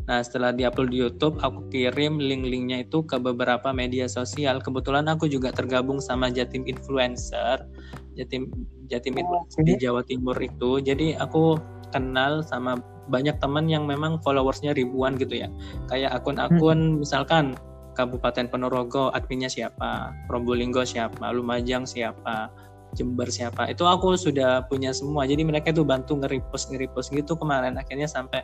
Nah, 0.04 0.20
setelah 0.20 0.52
diupload 0.52 0.92
di 0.92 1.00
YouTube, 1.00 1.40
aku 1.40 1.64
kirim 1.72 2.20
link-linknya 2.20 2.84
itu 2.84 3.00
ke 3.08 3.16
beberapa 3.16 3.72
media 3.72 4.04
sosial. 4.04 4.60
Kebetulan 4.60 5.08
aku 5.08 5.32
juga 5.32 5.48
tergabung 5.48 5.96
sama 5.96 6.28
Jatim 6.28 6.68
Influencer, 6.68 7.64
Jatim 8.12 8.52
Jatim 8.92 9.16
oh, 9.24 9.48
di 9.64 9.80
Jawa 9.80 10.04
Timur 10.04 10.36
itu. 10.36 10.84
Jadi 10.84 11.16
aku 11.16 11.56
kenal 11.88 12.44
sama 12.44 12.76
banyak 13.08 13.36
teman 13.40 13.68
yang 13.68 13.84
memang 13.84 14.20
followersnya 14.22 14.72
ribuan 14.72 15.16
gitu 15.16 15.44
ya. 15.44 15.48
Kayak 15.88 16.22
akun-akun 16.22 16.78
hmm. 16.78 16.98
misalkan 17.04 17.54
Kabupaten 17.94 18.50
Ponorogo 18.50 19.14
adminnya 19.14 19.46
siapa, 19.46 20.10
Probolinggo 20.26 20.82
siapa, 20.82 21.30
Lumajang 21.30 21.86
siapa, 21.86 22.50
Jember 22.98 23.30
siapa. 23.30 23.70
Itu 23.70 23.86
aku 23.86 24.18
sudah 24.18 24.66
punya 24.66 24.90
semua. 24.90 25.26
Jadi 25.26 25.46
mereka 25.46 25.70
tuh 25.70 25.86
bantu 25.86 26.18
nge-repost 26.18 26.74
nge-repost 26.74 27.14
gitu 27.14 27.38
kemarin 27.38 27.78
akhirnya 27.78 28.10
sampai 28.10 28.42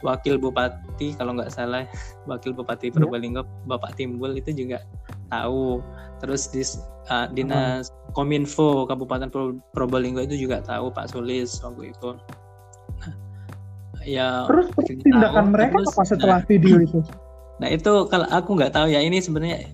wakil 0.00 0.40
bupati 0.40 1.12
kalau 1.16 1.36
nggak 1.36 1.52
salah 1.52 1.84
wakil 2.30 2.56
bupati 2.56 2.88
iya. 2.88 2.94
Probolinggo 2.96 3.44
Bapak 3.68 3.96
Timbul 3.96 4.36
itu 4.36 4.52
juga 4.52 4.80
tahu 5.28 5.84
terus 6.20 6.48
di 6.50 6.64
uh, 7.12 7.28
dinas 7.32 7.92
hmm. 7.92 8.16
kominfo 8.16 8.88
Kabupaten 8.88 9.28
Probolinggo 9.72 10.24
itu 10.24 10.36
juga 10.48 10.64
tahu 10.64 10.88
Pak 10.92 11.12
Sulis 11.12 11.60
waktu 11.60 11.92
itu 11.92 12.16
ya 14.04 14.44
terus 14.48 14.68
tindakan 15.04 15.50
tahu, 15.50 15.54
mereka 15.54 15.76
terus, 15.80 15.92
apa 15.92 16.02
setelah 16.06 16.38
nah, 16.40 16.46
video 16.48 16.76
itu? 16.80 17.00
Nah 17.60 17.68
itu 17.68 17.92
kalau 18.08 18.26
aku 18.32 18.50
nggak 18.56 18.72
tahu 18.72 18.88
ya 18.88 19.00
ini 19.04 19.20
sebenarnya 19.20 19.68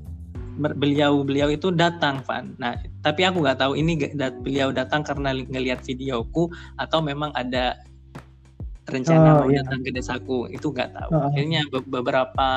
beliau 0.56 1.23
beliau 1.23 1.49
itu 1.52 1.71
datang 1.71 2.25
Van. 2.26 2.56
Nah 2.59 2.75
tapi 3.04 3.23
aku 3.23 3.45
nggak 3.45 3.61
tahu 3.62 3.78
ini 3.78 4.00
beliau 4.42 4.75
datang 4.75 5.06
karena 5.06 5.37
ngelihat 5.37 5.85
videoku 5.87 6.50
atau 6.80 6.99
memang 7.04 7.30
ada 7.38 7.78
rencana 8.87 9.42
oh, 9.42 9.47
mau 9.47 9.49
iya. 9.50 9.62
datang 9.62 9.83
ke 9.83 9.90
desaku. 9.95 10.50
Itu 10.50 10.75
nggak 10.75 10.90
tahu. 10.95 11.11
Oh. 11.14 11.26
akhirnya 11.30 11.61
beberapa 11.71 12.49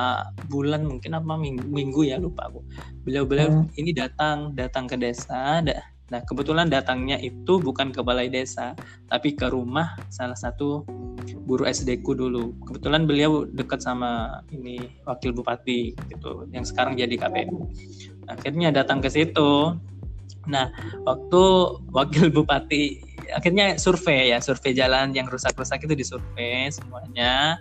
bulan 0.49 0.85
mungkin 0.85 1.17
apa 1.17 1.33
minggu, 1.37 1.65
minggu 1.69 2.01
ya 2.05 2.17
lupa 2.17 2.49
aku. 2.49 2.61
Beliau-beliau 3.05 3.49
oh. 3.49 3.65
ini 3.77 3.91
datang 3.93 4.53
datang 4.53 4.85
ke 4.89 4.95
desa 4.97 5.61
nah 6.09 6.21
kebetulan 6.25 6.67
datangnya 6.69 7.21
itu 7.21 7.61
bukan 7.61 7.93
ke 7.93 8.01
balai 8.01 8.29
desa 8.33 8.73
tapi 9.05 9.37
ke 9.37 9.45
rumah 9.49 9.93
salah 10.09 10.37
satu 10.37 10.81
guru 11.45 11.65
SD 11.65 12.05
ku 12.05 12.13
dulu. 12.13 12.53
Kebetulan 12.65 13.05
beliau 13.09 13.45
dekat 13.45 13.81
sama 13.81 14.41
ini 14.53 14.81
wakil 15.05 15.33
bupati 15.33 15.93
gitu 16.09 16.45
yang 16.53 16.65
sekarang 16.65 16.97
jadi 16.97 17.13
KPU 17.17 17.69
akhirnya 18.29 18.69
datang 18.69 19.01
ke 19.01 19.09
situ. 19.09 19.73
Nah 20.49 20.69
waktu 21.05 21.41
wakil 21.93 22.29
bupati 22.33 23.01
akhirnya 23.33 23.77
survei 23.77 24.33
ya 24.33 24.41
survei 24.41 24.73
jalan 24.73 25.13
yang 25.13 25.29
rusak-rusak 25.29 25.85
itu 25.85 25.93
disurvei 25.97 26.69
semuanya. 26.69 27.57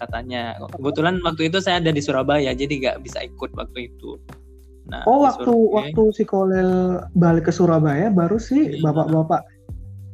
Katanya 0.00 0.56
kebetulan 0.72 1.20
waktu 1.20 1.52
itu 1.52 1.60
saya 1.60 1.76
ada 1.76 1.92
di 1.92 2.00
Surabaya 2.00 2.56
jadi 2.56 2.72
nggak 2.72 3.04
bisa 3.04 3.20
ikut 3.20 3.52
waktu 3.52 3.92
itu 3.92 4.16
nah 4.90 5.06
oh 5.06 5.22
waktu 5.22 5.54
survei, 5.54 5.74
waktu 5.78 6.02
si 6.12 6.22
Kolel 6.26 6.98
balik 7.14 7.46
ke 7.46 7.52
Surabaya 7.54 8.10
baru 8.10 8.36
sih 8.42 8.74
iya. 8.74 8.82
bapak-bapak 8.82 9.46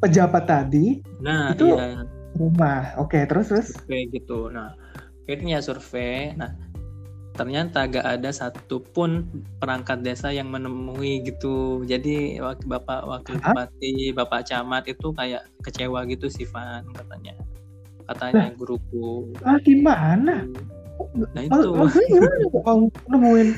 pejabat 0.04 0.44
tadi 0.44 1.00
nah 1.24 1.56
itu 1.56 1.72
iya. 1.72 2.04
rumah. 2.36 2.92
Oke 3.00 3.24
terus 3.24 3.48
terus? 3.48 3.68
Survei 3.72 4.06
gitu. 4.12 4.52
Nah 4.52 4.76
akhirnya 5.24 5.58
survei. 5.64 6.36
Nah 6.36 6.52
ternyata 7.36 7.84
gak 7.84 8.06
ada 8.16 8.32
satupun 8.32 9.28
perangkat 9.60 10.00
desa 10.04 10.32
yang 10.32 10.52
menemui 10.52 11.24
gitu. 11.24 11.84
Jadi 11.84 12.40
bapak 12.64 13.08
wakil 13.08 13.36
bupati 13.40 14.12
bapak 14.12 14.48
camat 14.48 14.84
itu 14.88 15.12
kayak 15.16 15.44
kecewa 15.64 16.04
gitu 16.08 16.28
sih 16.28 16.48
Van 16.48 16.84
katanya. 16.92 17.34
Katanya 18.06 18.52
nah, 18.52 18.54
guruku. 18.54 19.32
Ah 19.42 19.58
gimana? 19.60 20.46
Nah 21.34 21.42
itu. 21.42 21.68
Mau 21.72 21.88
nemuin 23.10 23.48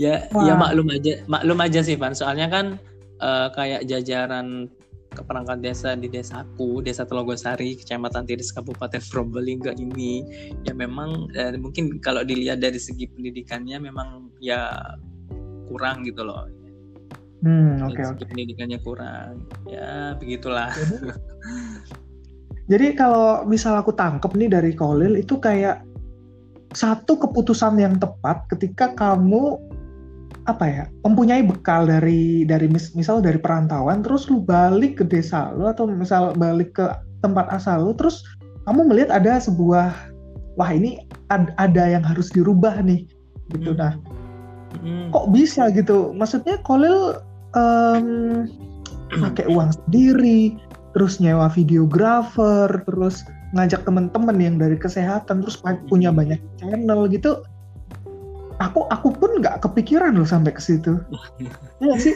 ya 0.00 0.28
Wah. 0.32 0.44
ya 0.46 0.54
maklum 0.56 0.88
aja 0.92 1.20
maklum 1.28 1.58
aja 1.60 1.80
sih 1.84 1.96
Van 1.96 2.16
soalnya 2.16 2.48
kan 2.48 2.80
uh, 3.20 3.48
kayak 3.52 3.84
jajaran 3.88 4.68
ke 5.12 5.20
perangkat 5.20 5.60
desa 5.60 5.92
di 5.92 6.08
desaku, 6.08 6.80
Desa 6.80 7.04
Telogosari, 7.04 7.76
Kecamatan 7.76 8.24
Tiris, 8.24 8.50
Kabupaten 8.50 9.00
Probolinggo 9.12 9.68
ini, 9.76 10.24
ya 10.64 10.72
memang 10.72 11.28
eh, 11.36 11.52
mungkin 11.60 12.00
kalau 12.00 12.24
dilihat 12.24 12.64
dari 12.64 12.80
segi 12.80 13.06
pendidikannya 13.12 13.76
memang 13.76 14.32
ya 14.40 14.72
kurang 15.68 16.08
gitu 16.08 16.24
loh. 16.24 16.48
Hmm, 17.44 17.84
oke. 17.84 17.98
Okay, 17.98 18.04
okay. 18.08 18.24
pendidikannya 18.24 18.78
kurang, 18.80 19.44
ya 19.68 20.16
begitulah. 20.16 20.72
Jadi, 20.72 20.96
jadi 22.72 22.86
kalau 22.96 23.44
misal 23.44 23.76
aku 23.76 23.92
tangkep 23.92 24.32
nih 24.32 24.48
dari 24.48 24.72
Kolil 24.72 25.20
itu 25.20 25.36
kayak 25.36 25.84
satu 26.72 27.20
keputusan 27.20 27.76
yang 27.76 28.00
tepat 28.00 28.48
ketika 28.48 28.96
kamu 28.96 29.60
apa 30.50 30.64
ya 30.66 30.84
mempunyai 31.06 31.46
bekal 31.46 31.86
dari 31.86 32.42
dari 32.42 32.66
mis, 32.66 32.90
misal 32.98 33.22
dari 33.22 33.38
perantauan 33.38 34.02
terus 34.02 34.26
lu 34.26 34.42
balik 34.42 34.98
ke 34.98 35.04
desa 35.06 35.54
lu 35.54 35.70
atau 35.70 35.86
misal 35.86 36.34
balik 36.34 36.74
ke 36.74 36.86
tempat 37.22 37.46
asal 37.54 37.86
lu 37.86 37.92
terus 37.94 38.26
kamu 38.66 38.90
melihat 38.90 39.14
ada 39.14 39.38
sebuah 39.38 39.94
wah 40.58 40.70
ini 40.70 40.98
ad, 41.30 41.54
ada 41.62 41.86
yang 41.86 42.02
harus 42.02 42.30
dirubah 42.34 42.82
nih 42.82 43.06
gitu 43.54 43.70
hmm. 43.74 43.78
nah 43.78 43.94
hmm. 44.82 45.14
kok 45.14 45.26
bisa 45.30 45.70
gitu 45.70 46.10
maksudnya 46.10 46.58
Kolil 46.66 47.22
um, 47.54 48.50
pakai 49.22 49.46
uang 49.46 49.70
sendiri 49.70 50.58
terus 50.92 51.22
nyewa 51.22 51.46
videografer 51.54 52.68
terus 52.84 53.22
ngajak 53.52 53.84
teman-teman 53.84 54.36
yang 54.40 54.56
dari 54.56 54.74
kesehatan 54.74 55.44
terus 55.44 55.60
punya 55.86 56.08
banyak 56.10 56.40
channel 56.56 57.04
gitu 57.06 57.44
aku 58.62 58.86
aku 58.88 59.08
pun 59.10 59.30
nggak 59.42 59.58
kepikiran 59.66 60.14
loh 60.14 60.28
sampai 60.28 60.54
ke 60.54 60.62
situ. 60.62 61.02
Ya 61.82 61.94
sih. 61.98 62.14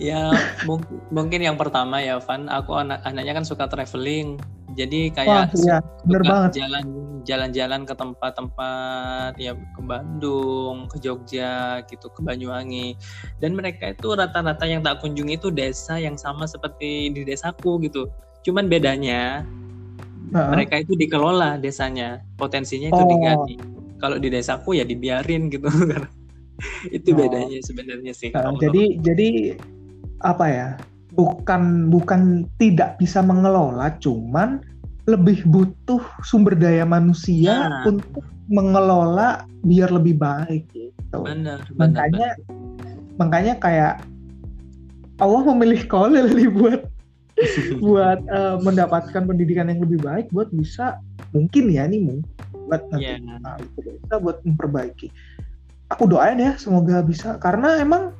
Ya 0.00 0.32
mungkin, 0.64 0.96
mungkin 1.12 1.40
yang 1.44 1.60
pertama 1.60 2.00
ya 2.00 2.16
Van. 2.22 2.48
Aku 2.48 2.72
anak 2.78 3.04
anaknya 3.04 3.36
kan 3.36 3.44
suka 3.44 3.68
traveling. 3.68 4.40
Jadi 4.78 5.10
kayak 5.10 5.50
Wah, 5.50 5.60
iya, 5.60 5.76
bener 6.06 6.22
banget. 6.24 6.50
jalan 6.62 6.84
jalan-jalan 7.26 7.82
ke 7.84 7.92
tempat-tempat 7.92 9.36
ya 9.36 9.52
ke 9.52 9.80
Bandung 9.84 10.88
ke 10.88 10.96
Jogja 11.02 11.84
gitu 11.84 12.08
ke 12.08 12.20
Banyuwangi. 12.24 12.96
Dan 13.42 13.58
mereka 13.58 13.92
itu 13.92 14.14
rata-rata 14.16 14.64
yang 14.64 14.80
tak 14.80 15.04
kunjungi 15.04 15.36
itu 15.36 15.52
desa 15.52 16.00
yang 16.00 16.16
sama 16.16 16.48
seperti 16.48 17.12
di 17.12 17.26
desaku 17.26 17.76
gitu. 17.84 18.08
Cuman 18.40 18.72
bedanya 18.72 19.44
uh 20.32 20.36
-huh. 20.38 20.48
mereka 20.56 20.80
itu 20.80 20.96
dikelola 20.96 21.60
desanya. 21.60 22.24
Potensinya 22.40 22.88
itu 22.88 23.02
oh. 23.04 23.10
diganti 23.10 23.69
kalau 24.00 24.16
di 24.16 24.32
desaku 24.32 24.80
ya 24.80 24.84
dibiarin 24.84 25.52
gitu 25.52 25.68
itu 26.96 27.08
oh. 27.12 27.16
bedanya 27.16 27.58
sebenarnya 27.64 28.12
sih 28.12 28.32
uh, 28.32 28.56
jadi 28.60 29.00
jadi 29.00 29.28
apa 30.24 30.46
ya 30.48 30.68
bukan 31.16 31.88
bukan 31.88 32.46
tidak 32.60 33.00
bisa 33.00 33.20
mengelola 33.24 33.92
cuman 34.00 34.60
lebih 35.08 35.42
butuh 35.48 36.00
sumber 36.22 36.54
daya 36.54 36.84
manusia 36.84 37.66
nah. 37.66 37.82
untuk 37.88 38.22
mengelola 38.50 39.48
biar 39.64 39.90
lebih 39.90 40.20
baik 40.20 40.64
gitu 40.70 41.18
benar, 41.24 41.64
makanya 41.74 42.36
benar. 42.36 43.16
makanya 43.18 43.54
kayak 43.58 43.94
Allah 45.20 45.42
memilih 45.52 45.84
kolel 45.86 46.28
nih 46.38 46.50
buat 46.50 46.82
buat 47.84 48.20
uh, 48.28 48.60
mendapatkan 48.60 49.24
pendidikan 49.24 49.72
yang 49.72 49.80
lebih 49.80 50.00
baik 50.04 50.28
buat 50.28 50.52
bisa 50.52 51.00
mungkin 51.32 51.72
ya 51.72 51.88
nih 51.88 52.20
buat 52.70 52.82
nanti 52.94 53.18
yeah. 53.18 53.38
nah, 53.42 53.58
bisa 53.82 54.16
buat 54.22 54.38
memperbaiki 54.46 55.10
aku 55.90 56.06
doain 56.06 56.38
ya 56.38 56.54
semoga 56.54 57.02
bisa 57.02 57.36
karena 57.42 57.82
emang 57.82 58.14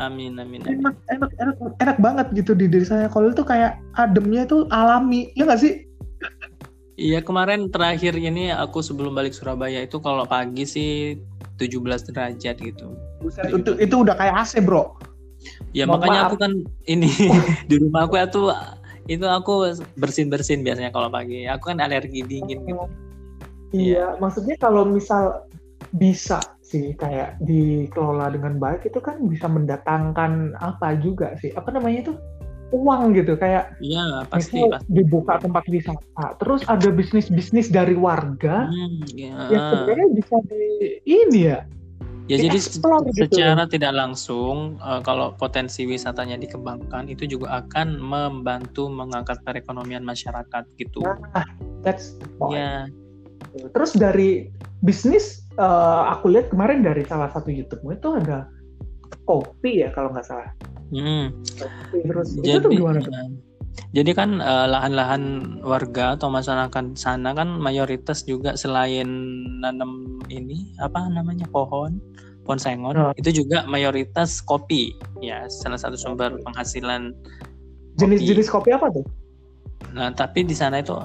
Amin, 0.00 0.40
amin, 0.40 0.64
amin. 0.64 0.80
Enak, 0.80 0.96
enak, 1.12 1.30
enak, 1.36 1.56
enak 1.84 1.98
banget 2.00 2.26
gitu 2.32 2.56
di 2.56 2.64
diri 2.64 2.80
saya. 2.80 3.12
Kalau 3.12 3.28
itu 3.28 3.44
kayak 3.44 3.76
ademnya 4.00 4.48
itu 4.48 4.64
alami, 4.72 5.28
ya 5.36 5.44
nggak 5.44 5.60
sih? 5.60 5.84
Iya 6.96 7.20
kemarin 7.20 7.72
terakhir 7.72 8.16
ini 8.16 8.52
aku 8.52 8.80
sebelum 8.84 9.16
balik 9.16 9.36
Surabaya 9.36 9.84
itu 9.84 10.00
kalau 10.00 10.24
pagi 10.24 10.64
sih 10.64 11.20
17 11.60 12.08
derajat 12.08 12.56
gitu. 12.60 12.96
Buset, 13.20 13.52
itu, 13.52 13.76
itu 13.80 13.94
udah 14.00 14.16
kayak 14.16 14.44
AC 14.44 14.64
bro. 14.64 14.96
Ya 15.76 15.84
Mau 15.84 15.96
makanya 15.98 16.28
maaf. 16.28 16.30
aku 16.32 16.36
kan 16.40 16.52
ini 16.86 17.10
di 17.70 17.76
rumah 17.80 18.06
aku 18.06 18.16
itu 18.16 18.42
itu 19.10 19.26
aku 19.26 19.72
bersin 19.98 20.28
bersin 20.32 20.60
biasanya 20.64 20.88
kalau 20.88 21.08
pagi. 21.08 21.44
Aku 21.48 21.72
kan 21.72 21.80
alergi 21.80 22.24
dingin 22.24 22.64
gitu. 22.64 22.84
Iya, 23.72 24.16
ya. 24.16 24.20
maksudnya 24.20 24.56
kalau 24.60 24.84
misal 24.84 25.48
bisa 25.96 26.40
sih 26.62 26.96
kayak 26.96 27.36
dikelola 27.44 28.32
dengan 28.32 28.56
baik 28.56 28.88
itu 28.88 28.96
kan 29.02 29.20
bisa 29.28 29.44
mendatangkan 29.44 30.56
apa 30.56 30.96
juga 31.04 31.36
sih 31.36 31.52
apa 31.52 31.68
namanya 31.68 32.08
itu 32.08 32.12
uang 32.72 33.12
gitu 33.12 33.36
kayak 33.36 33.76
iya 33.84 34.24
pasti, 34.32 34.64
pasti 34.64 34.88
dibuka 34.88 35.36
tempat 35.36 35.68
wisata 35.68 36.40
terus 36.40 36.64
ada 36.72 36.88
bisnis 36.88 37.28
bisnis 37.28 37.68
dari 37.68 37.92
warga 37.92 38.72
hmm, 38.72 39.12
ya. 39.12 39.36
yang 39.52 39.64
sebenarnya 39.68 40.08
bisa 40.16 40.36
di 40.48 40.64
ini 41.04 41.40
ya 41.52 41.60
Ya 42.30 42.38
jadi 42.38 42.54
gitu. 42.54 42.78
secara 43.18 43.66
gitu. 43.66 43.74
tidak 43.76 43.92
langsung 43.98 44.78
uh, 44.78 45.02
kalau 45.02 45.34
potensi 45.34 45.82
wisatanya 45.90 46.38
dikembangkan 46.38 47.10
itu 47.10 47.26
juga 47.26 47.66
akan 47.66 47.98
membantu 47.98 48.86
mengangkat 48.86 49.42
perekonomian 49.42 50.06
masyarakat 50.06 50.64
gitu. 50.78 51.02
Nah, 51.02 51.42
that's 51.82 52.14
the 52.22 52.30
point. 52.38 52.62
Ya. 52.62 52.86
Terus 53.52 53.92
dari 53.96 54.48
bisnis 54.80 55.44
uh, 55.60 56.08
aku 56.12 56.32
lihat 56.32 56.48
kemarin 56.50 56.80
dari 56.80 57.04
salah 57.04 57.28
satu 57.28 57.52
YouTube 57.52 57.84
itu 57.92 58.08
ada 58.16 58.48
kopi 59.28 59.84
ya 59.84 59.92
kalau 59.92 60.12
nggak 60.12 60.26
salah. 60.26 60.50
Hmm. 60.92 61.32
Kopi, 61.56 61.98
terus 62.04 62.28
jadi, 62.40 62.58
itu 62.58 62.58
tuh 62.64 62.70
gimana 62.72 62.98
tuh? 63.00 63.12
Jadi 63.92 64.12
kan 64.12 64.40
uh, 64.40 64.68
lahan-lahan 64.68 65.56
warga 65.64 66.16
atau 66.16 66.28
masyarakat 66.28 66.96
sana 66.96 67.32
kan 67.32 67.56
mayoritas 67.56 68.24
juga 68.24 68.56
selain 68.56 69.08
nanam 69.60 70.20
ini 70.28 70.72
apa 70.80 71.08
namanya 71.08 71.48
pohon, 71.48 72.00
pohon 72.44 72.60
sengon, 72.60 72.96
oh. 72.96 73.12
itu 73.16 73.44
juga 73.44 73.64
mayoritas 73.64 74.44
kopi 74.44 74.96
ya 75.24 75.48
salah 75.48 75.80
satu 75.80 75.96
sumber 75.96 76.36
penghasilan. 76.44 77.16
Jenis-jenis 78.00 78.48
kopi. 78.48 78.72
kopi 78.72 78.76
apa 78.80 78.86
tuh? 78.92 79.04
Nah 79.92 80.12
tapi 80.12 80.44
di 80.44 80.56
sana 80.56 80.80
itu 80.80 80.96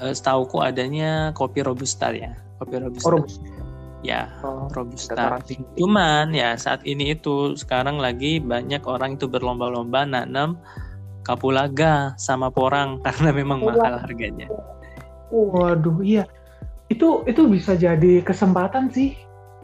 uh, 0.00 0.12
setauku 0.12 0.60
adanya 0.60 1.32
kopi 1.32 1.64
robusta 1.64 2.12
ya 2.12 2.36
kopi 2.58 2.76
robusta. 2.82 3.06
Oh, 3.06 3.12
robusta. 3.16 3.48
Ya, 4.06 4.30
oh, 4.46 4.70
robusta. 4.70 5.42
Cuman 5.74 6.30
ya 6.30 6.54
saat 6.54 6.86
ini 6.86 7.18
itu 7.18 7.58
sekarang 7.58 7.98
lagi 7.98 8.38
banyak 8.38 8.82
orang 8.86 9.18
itu 9.18 9.26
berlomba-lomba 9.26 10.06
nanam 10.06 10.58
kapulaga 11.26 12.14
sama 12.14 12.50
porang 12.50 12.98
karena 13.06 13.30
memang 13.34 13.62
mahal 13.62 13.98
harganya. 13.98 14.46
Waduh, 15.30 16.02
iya. 16.02 16.26
Itu 16.88 17.26
itu 17.26 17.46
bisa 17.50 17.74
jadi 17.74 18.22
kesempatan 18.22 18.88
sih. 18.94 19.18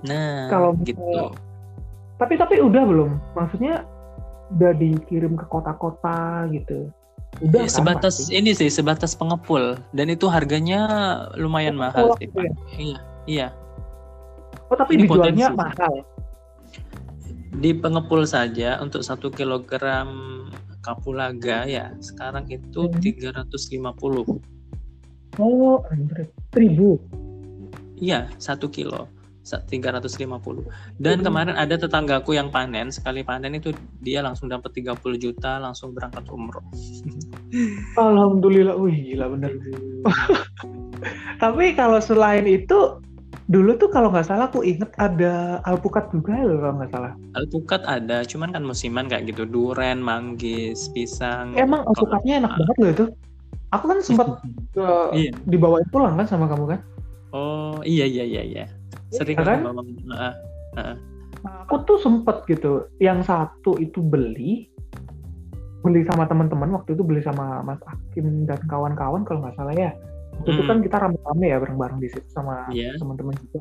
Nah, 0.04 0.50
kalau 0.50 0.76
gitu. 0.82 1.32
Tapi 2.20 2.34
tapi 2.36 2.60
udah 2.60 2.82
belum? 2.84 3.10
Maksudnya 3.32 3.86
udah 4.54 4.72
dikirim 4.76 5.38
ke 5.40 5.46
kota-kota 5.48 6.46
gitu. 6.52 6.92
Udah 7.42 7.66
ya, 7.66 7.70
kan, 7.70 7.76
sebatas 7.82 8.14
pasti. 8.22 8.38
ini 8.38 8.54
sih 8.54 8.70
sebatas 8.70 9.18
pengepul 9.18 9.74
dan 9.90 10.06
itu 10.06 10.30
harganya 10.30 10.80
lumayan 11.34 11.74
mahal 11.74 12.14
sih 12.22 12.30
Pak. 12.30 12.46
Ya? 12.46 12.52
Iya, 12.78 12.98
iya. 13.26 13.48
Oh 14.70 14.76
tapi 14.78 14.94
ini 14.94 15.10
dijualnya 15.10 15.50
potensi. 15.50 15.58
mahal. 15.58 15.94
Di 17.54 17.70
pengepul 17.74 18.22
saja 18.26 18.78
untuk 18.78 19.02
satu 19.02 19.30
kilogram 19.34 20.08
kapulaga 20.84 21.64
ya 21.64 21.90
sekarang 21.98 22.46
itu 22.52 22.86
hmm. 22.86 23.00
tiga 23.02 23.28
ratus 23.34 23.72
lima 23.74 23.90
puluh. 23.96 24.26
Oh, 25.42 25.82
ribu. 26.54 27.02
Iya, 27.98 28.30
satu 28.38 28.70
kilo. 28.70 29.10
350 29.44 30.24
dan 30.96 31.20
hmm. 31.20 31.24
kemarin 31.28 31.54
ada 31.54 31.76
tetanggaku 31.76 32.32
yang 32.32 32.48
panen 32.48 32.88
sekali 32.88 33.20
panen 33.20 33.60
itu 33.60 33.76
dia 34.00 34.24
langsung 34.24 34.48
dapat 34.48 34.72
30 34.72 34.96
juta 35.20 35.60
langsung 35.60 35.92
berangkat 35.92 36.24
umroh. 36.32 36.64
Alhamdulillah. 38.00 38.74
Wih 38.80 39.12
gila 39.12 39.28
bener. 39.36 39.52
Tapi 41.42 41.76
kalau 41.76 42.00
selain 42.00 42.48
itu 42.48 43.04
dulu 43.44 43.76
tuh 43.76 43.92
kalau 43.92 44.08
nggak 44.08 44.24
salah 44.24 44.48
aku 44.48 44.64
inget 44.64 44.88
ada 44.96 45.60
alpukat 45.68 46.08
juga 46.08 46.32
loh 46.40 46.64
kalau 46.64 46.74
nggak 46.80 46.92
salah. 46.96 47.12
Alpukat 47.36 47.82
ada 47.84 48.24
cuman 48.24 48.48
kan 48.56 48.64
musiman 48.64 49.12
kayak 49.12 49.28
gitu 49.28 49.44
duren 49.44 50.00
manggis 50.00 50.88
pisang. 50.96 51.52
Emang 51.52 51.84
alpukatnya 51.84 52.40
enak 52.40 52.52
banget 52.56 52.76
loh 52.80 52.90
itu. 52.90 53.06
Aku 53.76 53.84
kan 53.90 53.98
sempat 54.00 54.40
uh, 54.80 55.12
iya. 55.18 55.28
dibawain 55.44 55.84
pulang 55.92 56.16
kan 56.16 56.24
sama 56.24 56.48
kamu 56.48 56.78
kan? 56.78 56.80
Oh 57.34 57.82
iya 57.82 58.06
iya 58.06 58.22
iya 58.24 58.42
iya 58.46 58.64
sering 59.14 59.38
ya 59.38 59.44
kan? 59.44 59.60
Uh, 59.64 60.34
uh. 60.80 60.94
aku 61.64 61.84
tuh 61.86 61.98
sempet 62.02 62.42
gitu 62.50 62.88
yang 62.98 63.22
satu 63.22 63.78
itu 63.78 64.02
beli 64.02 64.68
beli 65.84 66.00
sama 66.08 66.24
teman-teman 66.24 66.72
waktu 66.72 66.96
itu 66.96 67.04
beli 67.04 67.20
sama 67.20 67.60
Mas 67.60 67.78
Akim 67.84 68.48
dan 68.48 68.56
kawan-kawan 68.64 69.22
kalau 69.28 69.44
nggak 69.44 69.56
salah 69.60 69.76
ya 69.76 69.92
waktu 70.40 70.48
hmm. 70.48 70.56
itu 70.56 70.62
kan 70.64 70.78
kita 70.80 70.96
rame-rame 70.96 71.46
ya 71.46 71.56
bareng-bareng 71.60 71.98
di 72.00 72.08
situ 72.08 72.28
sama 72.32 72.64
yeah. 72.72 72.96
teman-teman 72.96 73.36
juga 73.36 73.60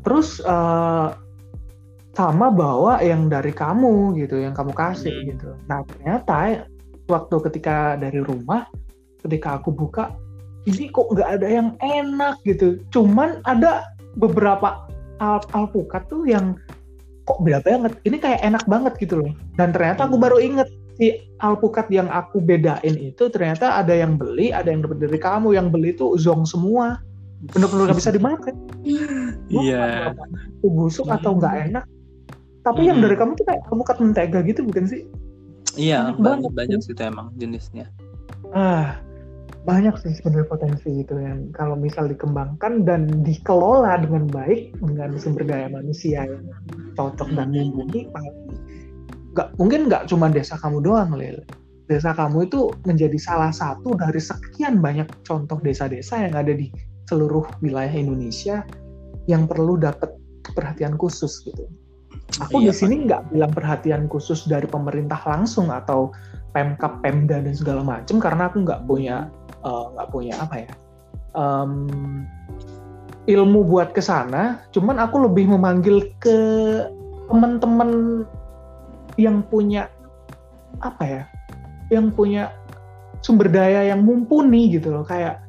terus 0.00 0.40
uh, 0.48 1.12
sama 2.16 2.48
bawa 2.48 3.04
yang 3.04 3.28
dari 3.28 3.52
kamu 3.52 4.16
gitu 4.18 4.40
yang 4.40 4.56
kamu 4.56 4.72
kasih 4.72 5.12
hmm. 5.12 5.26
gitu 5.36 5.48
nah 5.68 5.84
ternyata 5.84 6.64
waktu 7.04 7.36
ketika 7.52 8.00
dari 8.00 8.24
rumah 8.24 8.64
ketika 9.20 9.60
aku 9.60 9.76
buka 9.76 10.16
ini 10.64 10.88
kok 10.88 11.08
nggak 11.12 11.40
ada 11.40 11.48
yang 11.48 11.68
enak 11.84 12.40
gitu 12.48 12.80
cuman 12.88 13.44
ada 13.44 13.84
beberapa 14.18 14.88
al 15.20 15.44
alpukat 15.52 16.08
tuh 16.08 16.24
yang 16.26 16.56
kok 17.28 17.38
beda 17.44 17.60
banget. 17.62 17.92
Ini 18.02 18.16
kayak 18.18 18.40
enak 18.42 18.64
banget 18.66 18.96
gitu 18.98 19.22
loh. 19.22 19.32
Dan 19.54 19.70
ternyata 19.70 20.08
aku 20.08 20.16
baru 20.16 20.40
inget 20.40 20.66
si 20.96 21.20
alpukat 21.40 21.88
yang 21.92 22.08
aku 22.10 22.40
bedain 22.42 22.96
itu 22.98 23.28
ternyata 23.32 23.80
ada 23.80 23.94
yang 23.94 24.16
beli 24.20 24.50
ada 24.50 24.68
yang 24.72 24.82
dapat 24.82 24.98
dari 25.04 25.18
kamu. 25.20 25.54
Yang 25.54 25.66
beli 25.70 25.90
tuh 25.94 26.16
zong 26.16 26.48
semua. 26.48 26.98
Bener-bener 27.52 27.92
gak 27.92 28.00
bisa 28.00 28.12
dimakan. 28.12 28.56
Iya. 29.50 30.14
yeah. 30.14 30.64
busuk 30.64 31.10
atau 31.10 31.36
nggak 31.36 31.68
enak. 31.68 31.84
Tapi 32.62 32.80
hmm. 32.80 32.88
yang 32.88 32.98
dari 33.02 33.16
kamu 33.18 33.34
tuh 33.34 33.44
kayak 33.50 33.62
alpukat 33.68 33.96
mentega 33.98 34.38
gitu 34.46 34.62
bukan 34.64 34.84
sih? 34.88 35.02
Iya 35.76 36.16
banyak 36.16 36.54
banyak 36.54 36.80
sih 36.80 36.94
emang 37.02 37.34
jenisnya. 37.36 37.90
Ah 38.54 38.98
banyak 39.68 39.92
sih 40.00 40.16
sebenarnya 40.16 40.48
potensi 40.48 40.88
gitu 41.04 41.20
yang 41.20 41.52
kalau 41.52 41.76
misal 41.76 42.08
dikembangkan 42.08 42.88
dan 42.88 43.12
dikelola 43.20 44.00
dengan 44.00 44.24
baik 44.32 44.72
dengan 44.80 45.12
sumber 45.20 45.44
daya 45.44 45.68
manusia 45.68 46.24
yang 46.24 46.48
cocok 46.96 47.28
dan 47.36 47.52
mumpuni 47.52 48.08
nggak 49.36 49.48
mungkin 49.60 49.86
nggak 49.86 50.08
cuma 50.10 50.32
desa 50.32 50.58
kamu 50.58 50.82
doang 50.82 51.14
Lil. 51.14 51.44
Desa 51.90 52.14
kamu 52.14 52.46
itu 52.46 52.70
menjadi 52.86 53.18
salah 53.18 53.50
satu 53.50 53.98
dari 53.98 54.22
sekian 54.22 54.78
banyak 54.78 55.10
contoh 55.26 55.58
desa-desa 55.58 56.22
yang 56.22 56.38
ada 56.38 56.54
di 56.54 56.70
seluruh 57.10 57.42
wilayah 57.58 57.90
Indonesia 57.90 58.62
yang 59.26 59.50
perlu 59.50 59.74
dapat 59.74 60.14
perhatian 60.54 60.94
khusus 60.94 61.42
gitu. 61.42 61.66
Aku 62.46 62.62
iya, 62.62 62.70
di 62.70 62.74
sini 62.78 63.10
nggak 63.10 63.34
bilang 63.34 63.50
perhatian 63.50 64.06
khusus 64.06 64.46
dari 64.46 64.70
pemerintah 64.70 65.18
langsung 65.26 65.66
atau 65.66 66.14
pemkap 66.54 67.02
pemda 67.02 67.42
dan 67.42 67.54
segala 67.54 67.82
macam 67.82 68.22
karena 68.22 68.46
aku 68.46 68.62
nggak 68.62 68.86
punya 68.86 69.26
nggak 69.64 70.08
uh, 70.08 70.12
punya 70.12 70.34
apa 70.40 70.64
ya 70.64 70.72
um, 71.36 71.88
ilmu 73.28 73.60
buat 73.68 73.92
ke 73.92 74.00
sana 74.00 74.64
cuman 74.72 74.96
aku 74.98 75.28
lebih 75.28 75.48
memanggil 75.52 76.08
ke 76.18 76.38
teman-teman 77.30 78.24
yang 79.20 79.44
punya 79.46 79.86
apa 80.80 81.04
ya 81.04 81.22
yang 81.92 82.08
punya 82.10 82.54
sumber 83.20 83.52
daya 83.52 83.92
yang 83.92 84.00
mumpuni 84.00 84.72
gitu 84.72 84.90
loh 84.90 85.04
kayak 85.04 85.44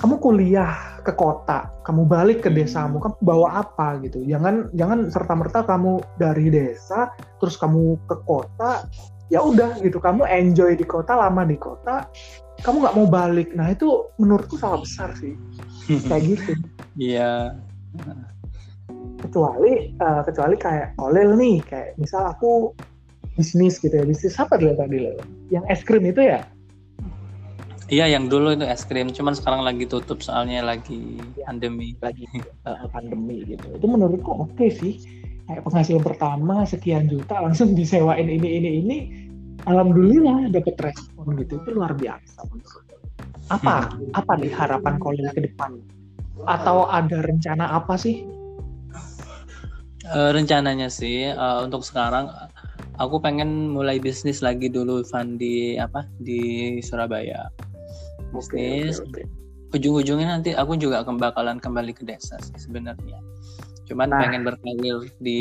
kamu 0.00 0.16
kuliah 0.16 0.96
ke 1.04 1.12
kota, 1.12 1.68
kamu 1.84 2.08
balik 2.08 2.40
ke 2.40 2.48
desamu, 2.48 2.96
kamu 3.04 3.20
bawa 3.20 3.60
apa 3.60 4.00
gitu. 4.00 4.24
Jangan 4.24 4.72
jangan 4.72 5.12
serta 5.12 5.34
merta 5.36 5.60
kamu 5.60 6.00
dari 6.16 6.48
desa 6.48 7.12
terus 7.36 7.60
kamu 7.60 8.00
ke 8.08 8.16
kota, 8.24 8.88
ya 9.28 9.44
udah 9.44 9.76
gitu. 9.84 10.00
Kamu 10.00 10.24
enjoy 10.24 10.72
di 10.80 10.88
kota, 10.88 11.20
lama 11.20 11.44
di 11.44 11.60
kota, 11.60 12.08
kamu 12.60 12.76
nggak 12.84 12.96
mau 12.96 13.08
balik. 13.08 13.48
Nah 13.56 13.72
itu 13.72 14.08
menurutku 14.20 14.56
salah 14.60 14.80
besar 14.80 15.12
sih. 15.18 15.34
Kayak 16.06 16.22
gitu. 16.36 16.52
Iya. 17.00 17.56
Kecuali 19.20 19.92
uh, 20.00 20.22
kecuali 20.24 20.56
kayak 20.56 20.96
Olel 21.00 21.36
nih 21.36 21.60
kayak 21.64 21.96
misal 22.00 22.30
aku 22.30 22.72
bisnis 23.36 23.80
gitu 23.80 23.92
ya. 23.92 24.04
Bisnis 24.04 24.36
apa 24.40 24.56
dulu 24.56 24.76
tadi 24.76 24.96
lo 25.00 25.16
yang 25.50 25.66
es 25.66 25.82
krim 25.82 26.06
itu 26.06 26.22
ya? 26.22 26.46
Iya, 27.90 28.06
yang 28.06 28.30
dulu 28.30 28.54
itu 28.54 28.62
es 28.62 28.86
krim, 28.86 29.10
cuman 29.10 29.34
sekarang 29.34 29.66
lagi 29.66 29.82
tutup 29.82 30.22
soalnya 30.22 30.62
lagi 30.62 31.18
ya, 31.34 31.50
pandemi. 31.50 31.98
Lagi 31.98 32.22
uh, 32.62 32.86
pandemi 32.94 33.42
gitu. 33.42 33.66
Itu 33.74 33.86
menurutku 33.90 34.30
oke 34.30 34.54
okay 34.54 34.70
sih. 34.70 34.94
Kayak 35.50 35.66
penghasilan 35.66 36.04
pertama 36.06 36.62
sekian 36.62 37.10
juta 37.10 37.42
langsung 37.42 37.74
disewain 37.74 38.30
ini 38.30 38.48
ini 38.62 38.70
ini. 38.78 38.98
Alhamdulillah 39.68 40.48
dapat 40.48 40.76
respon 40.80 41.36
gitu. 41.40 41.60
Itu 41.60 41.70
luar 41.76 41.92
biasa. 41.96 42.46
Apa 43.50 43.90
hmm. 43.90 44.16
apa 44.16 44.32
nih 44.40 44.52
harapan 44.54 44.94
Kolil 44.96 45.28
ke 45.34 45.44
depan? 45.44 45.80
Atau 46.48 46.88
ada 46.88 47.20
rencana 47.20 47.68
apa 47.76 47.98
sih? 48.00 48.24
Uh, 50.10 50.32
rencananya 50.32 50.88
sih 50.90 51.28
uh, 51.28 51.62
untuk 51.62 51.84
sekarang 51.84 52.32
aku 53.00 53.16
pengen 53.20 53.72
mulai 53.72 53.96
bisnis 53.96 54.44
lagi 54.44 54.68
dulu 54.68 55.00
Van 55.08 55.40
di 55.40 55.80
apa 55.80 56.04
di 56.20 56.76
Surabaya 56.84 57.48
bisnis 58.34 59.00
okay, 59.00 59.24
okay, 59.24 59.24
okay. 59.24 59.76
ujung-ujungnya 59.76 60.28
nanti 60.40 60.50
aku 60.52 60.76
juga 60.76 61.06
akan 61.06 61.16
bakalan 61.16 61.56
kembali 61.62 61.96
ke 61.96 62.04
desa 62.04 62.36
sih 62.44 62.58
sebenarnya 62.60 63.22
cuman 63.88 64.08
nah. 64.12 64.20
pengen 64.20 64.42
berkarir 64.42 65.08
di 65.18 65.40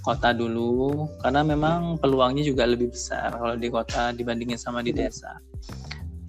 kota 0.00 0.32
dulu 0.32 1.08
karena 1.20 1.44
memang 1.44 2.00
peluangnya 2.00 2.44
juga 2.46 2.64
lebih 2.68 2.92
besar 2.92 3.34
kalau 3.36 3.56
di 3.56 3.68
kota 3.68 4.12
dibandingin 4.16 4.56
sama 4.56 4.80
di 4.80 4.92
desa 4.92 5.36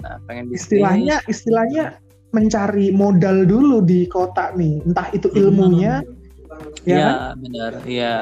nah 0.02 0.18
pengen 0.26 0.50
bisnis 0.50 0.82
istilahnya 0.82 1.18
istilahnya 1.30 1.84
mencari 2.32 2.90
modal 2.96 3.44
dulu 3.44 3.84
di 3.84 4.08
kota 4.08 4.56
nih 4.56 4.82
entah 4.88 5.08
itu 5.12 5.28
ilmunya 5.36 6.02
hmm. 6.02 6.88
ya, 6.88 6.96
ya 6.96 7.06
kan? 7.06 7.36
benar 7.44 7.72
ya 7.86 8.18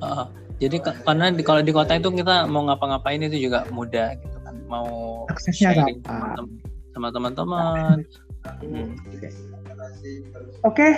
uh, 0.00 0.26
jadi 0.56 0.80
karena 0.80 1.28
di, 1.32 1.42
kalau 1.44 1.60
di 1.60 1.72
kota 1.72 2.00
itu 2.00 2.08
kita 2.08 2.48
mau 2.48 2.64
ngapa-ngapain 2.64 3.20
itu 3.20 3.36
juga 3.48 3.68
mudah 3.68 4.16
gitu 4.16 4.36
mau 4.66 5.24
aksesnya 5.30 5.72
sharing 5.72 6.00
sama 6.96 7.08
teman-teman. 7.12 7.96
Hmm. 8.64 8.96
Oke, 10.64 10.80
okay. 10.86 10.92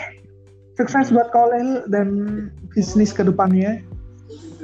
Sukses 0.79 1.11
buat 1.11 1.35
Kolel 1.35 1.91
dan 1.91 2.09
bisnis 2.71 3.11
ke 3.11 3.27
depannya. 3.27 3.83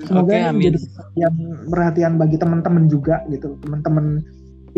Semoga 0.06 0.30
okay, 0.30 0.52
menjadi 0.52 0.78
yang 1.18 1.34
perhatian 1.70 2.14
bagi 2.20 2.36
teman-teman 2.38 2.86
juga 2.86 3.24
gitu, 3.32 3.58
teman-teman 3.66 4.22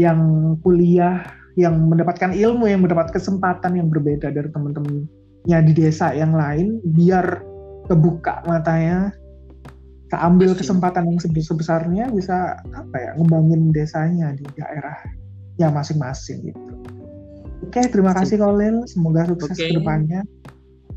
yang 0.01 0.21
kuliah, 0.65 1.29
yang 1.59 1.77
mendapatkan 1.89 2.33
ilmu, 2.33 2.69
yang 2.69 2.85
mendapat 2.85 3.13
kesempatan 3.13 3.77
yang 3.77 3.89
berbeda 3.93 4.33
dari 4.33 4.49
teman-temannya 4.49 5.59
di 5.67 5.73
desa 5.73 6.15
yang 6.15 6.33
lain, 6.37 6.79
biar 6.85 7.43
kebuka 7.91 8.45
matanya 8.47 9.11
keambil 10.07 10.55
kesempatan 10.55 11.11
yang 11.11 11.19
sebesar-besarnya 11.19 12.15
bisa 12.15 12.63
apa 12.63 12.97
ya 12.97 13.11
ngembangin 13.19 13.75
desanya 13.75 14.31
di 14.39 14.47
daerah 14.55 14.95
yang 15.59 15.75
masing-masing 15.75 16.47
gitu. 16.47 16.63
Oke, 17.67 17.83
terima 17.91 18.15
kasih 18.15 18.39
Kolil. 18.39 18.87
Semoga 18.87 19.27
sukses 19.27 19.57
okay. 19.59 19.75
ke 19.75 19.83
depannya. 19.83 20.23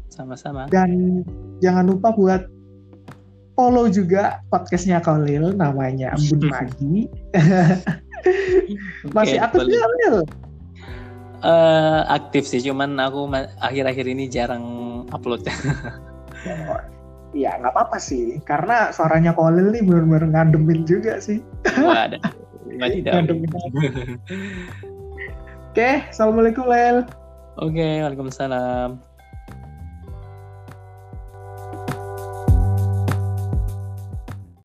Sama-sama. 0.10 0.66
Dan 0.68 1.22
jangan 1.64 1.90
lupa 1.90 2.12
buat 2.14 2.42
follow 3.54 3.88
juga 3.88 4.44
podcastnya 4.50 5.00
Kolil, 5.00 5.54
namanya 5.56 6.14
Embun 6.18 6.50
Magi. 6.50 7.08
Masih 9.16 9.40
okay, 9.40 9.46
aktif 9.46 9.62
nggak 9.64 9.82
Kolil? 9.86 10.16
Uh, 11.40 12.04
aktif 12.12 12.44
sih, 12.44 12.60
cuman 12.60 13.00
aku 13.00 13.32
akhir-akhir 13.64 14.06
ini 14.12 14.28
jarang 14.28 14.66
upload. 15.16 15.48
Ya 17.30 17.54
nggak 17.62 17.78
apa-apa 17.78 18.02
sih 18.02 18.42
karena 18.42 18.90
suaranya 18.90 19.38
Kolil 19.38 19.70
nih 19.70 19.86
benar-benar 19.86 20.26
ngademin 20.34 20.82
juga 20.90 21.22
sih 21.22 21.46
ada 21.78 22.18
ngademin 22.66 23.46
oke 25.70 25.90
assalamualaikum 26.10 26.66
Lel 26.66 27.06
oke 27.62 27.88
waalaikumsalam 28.02 28.98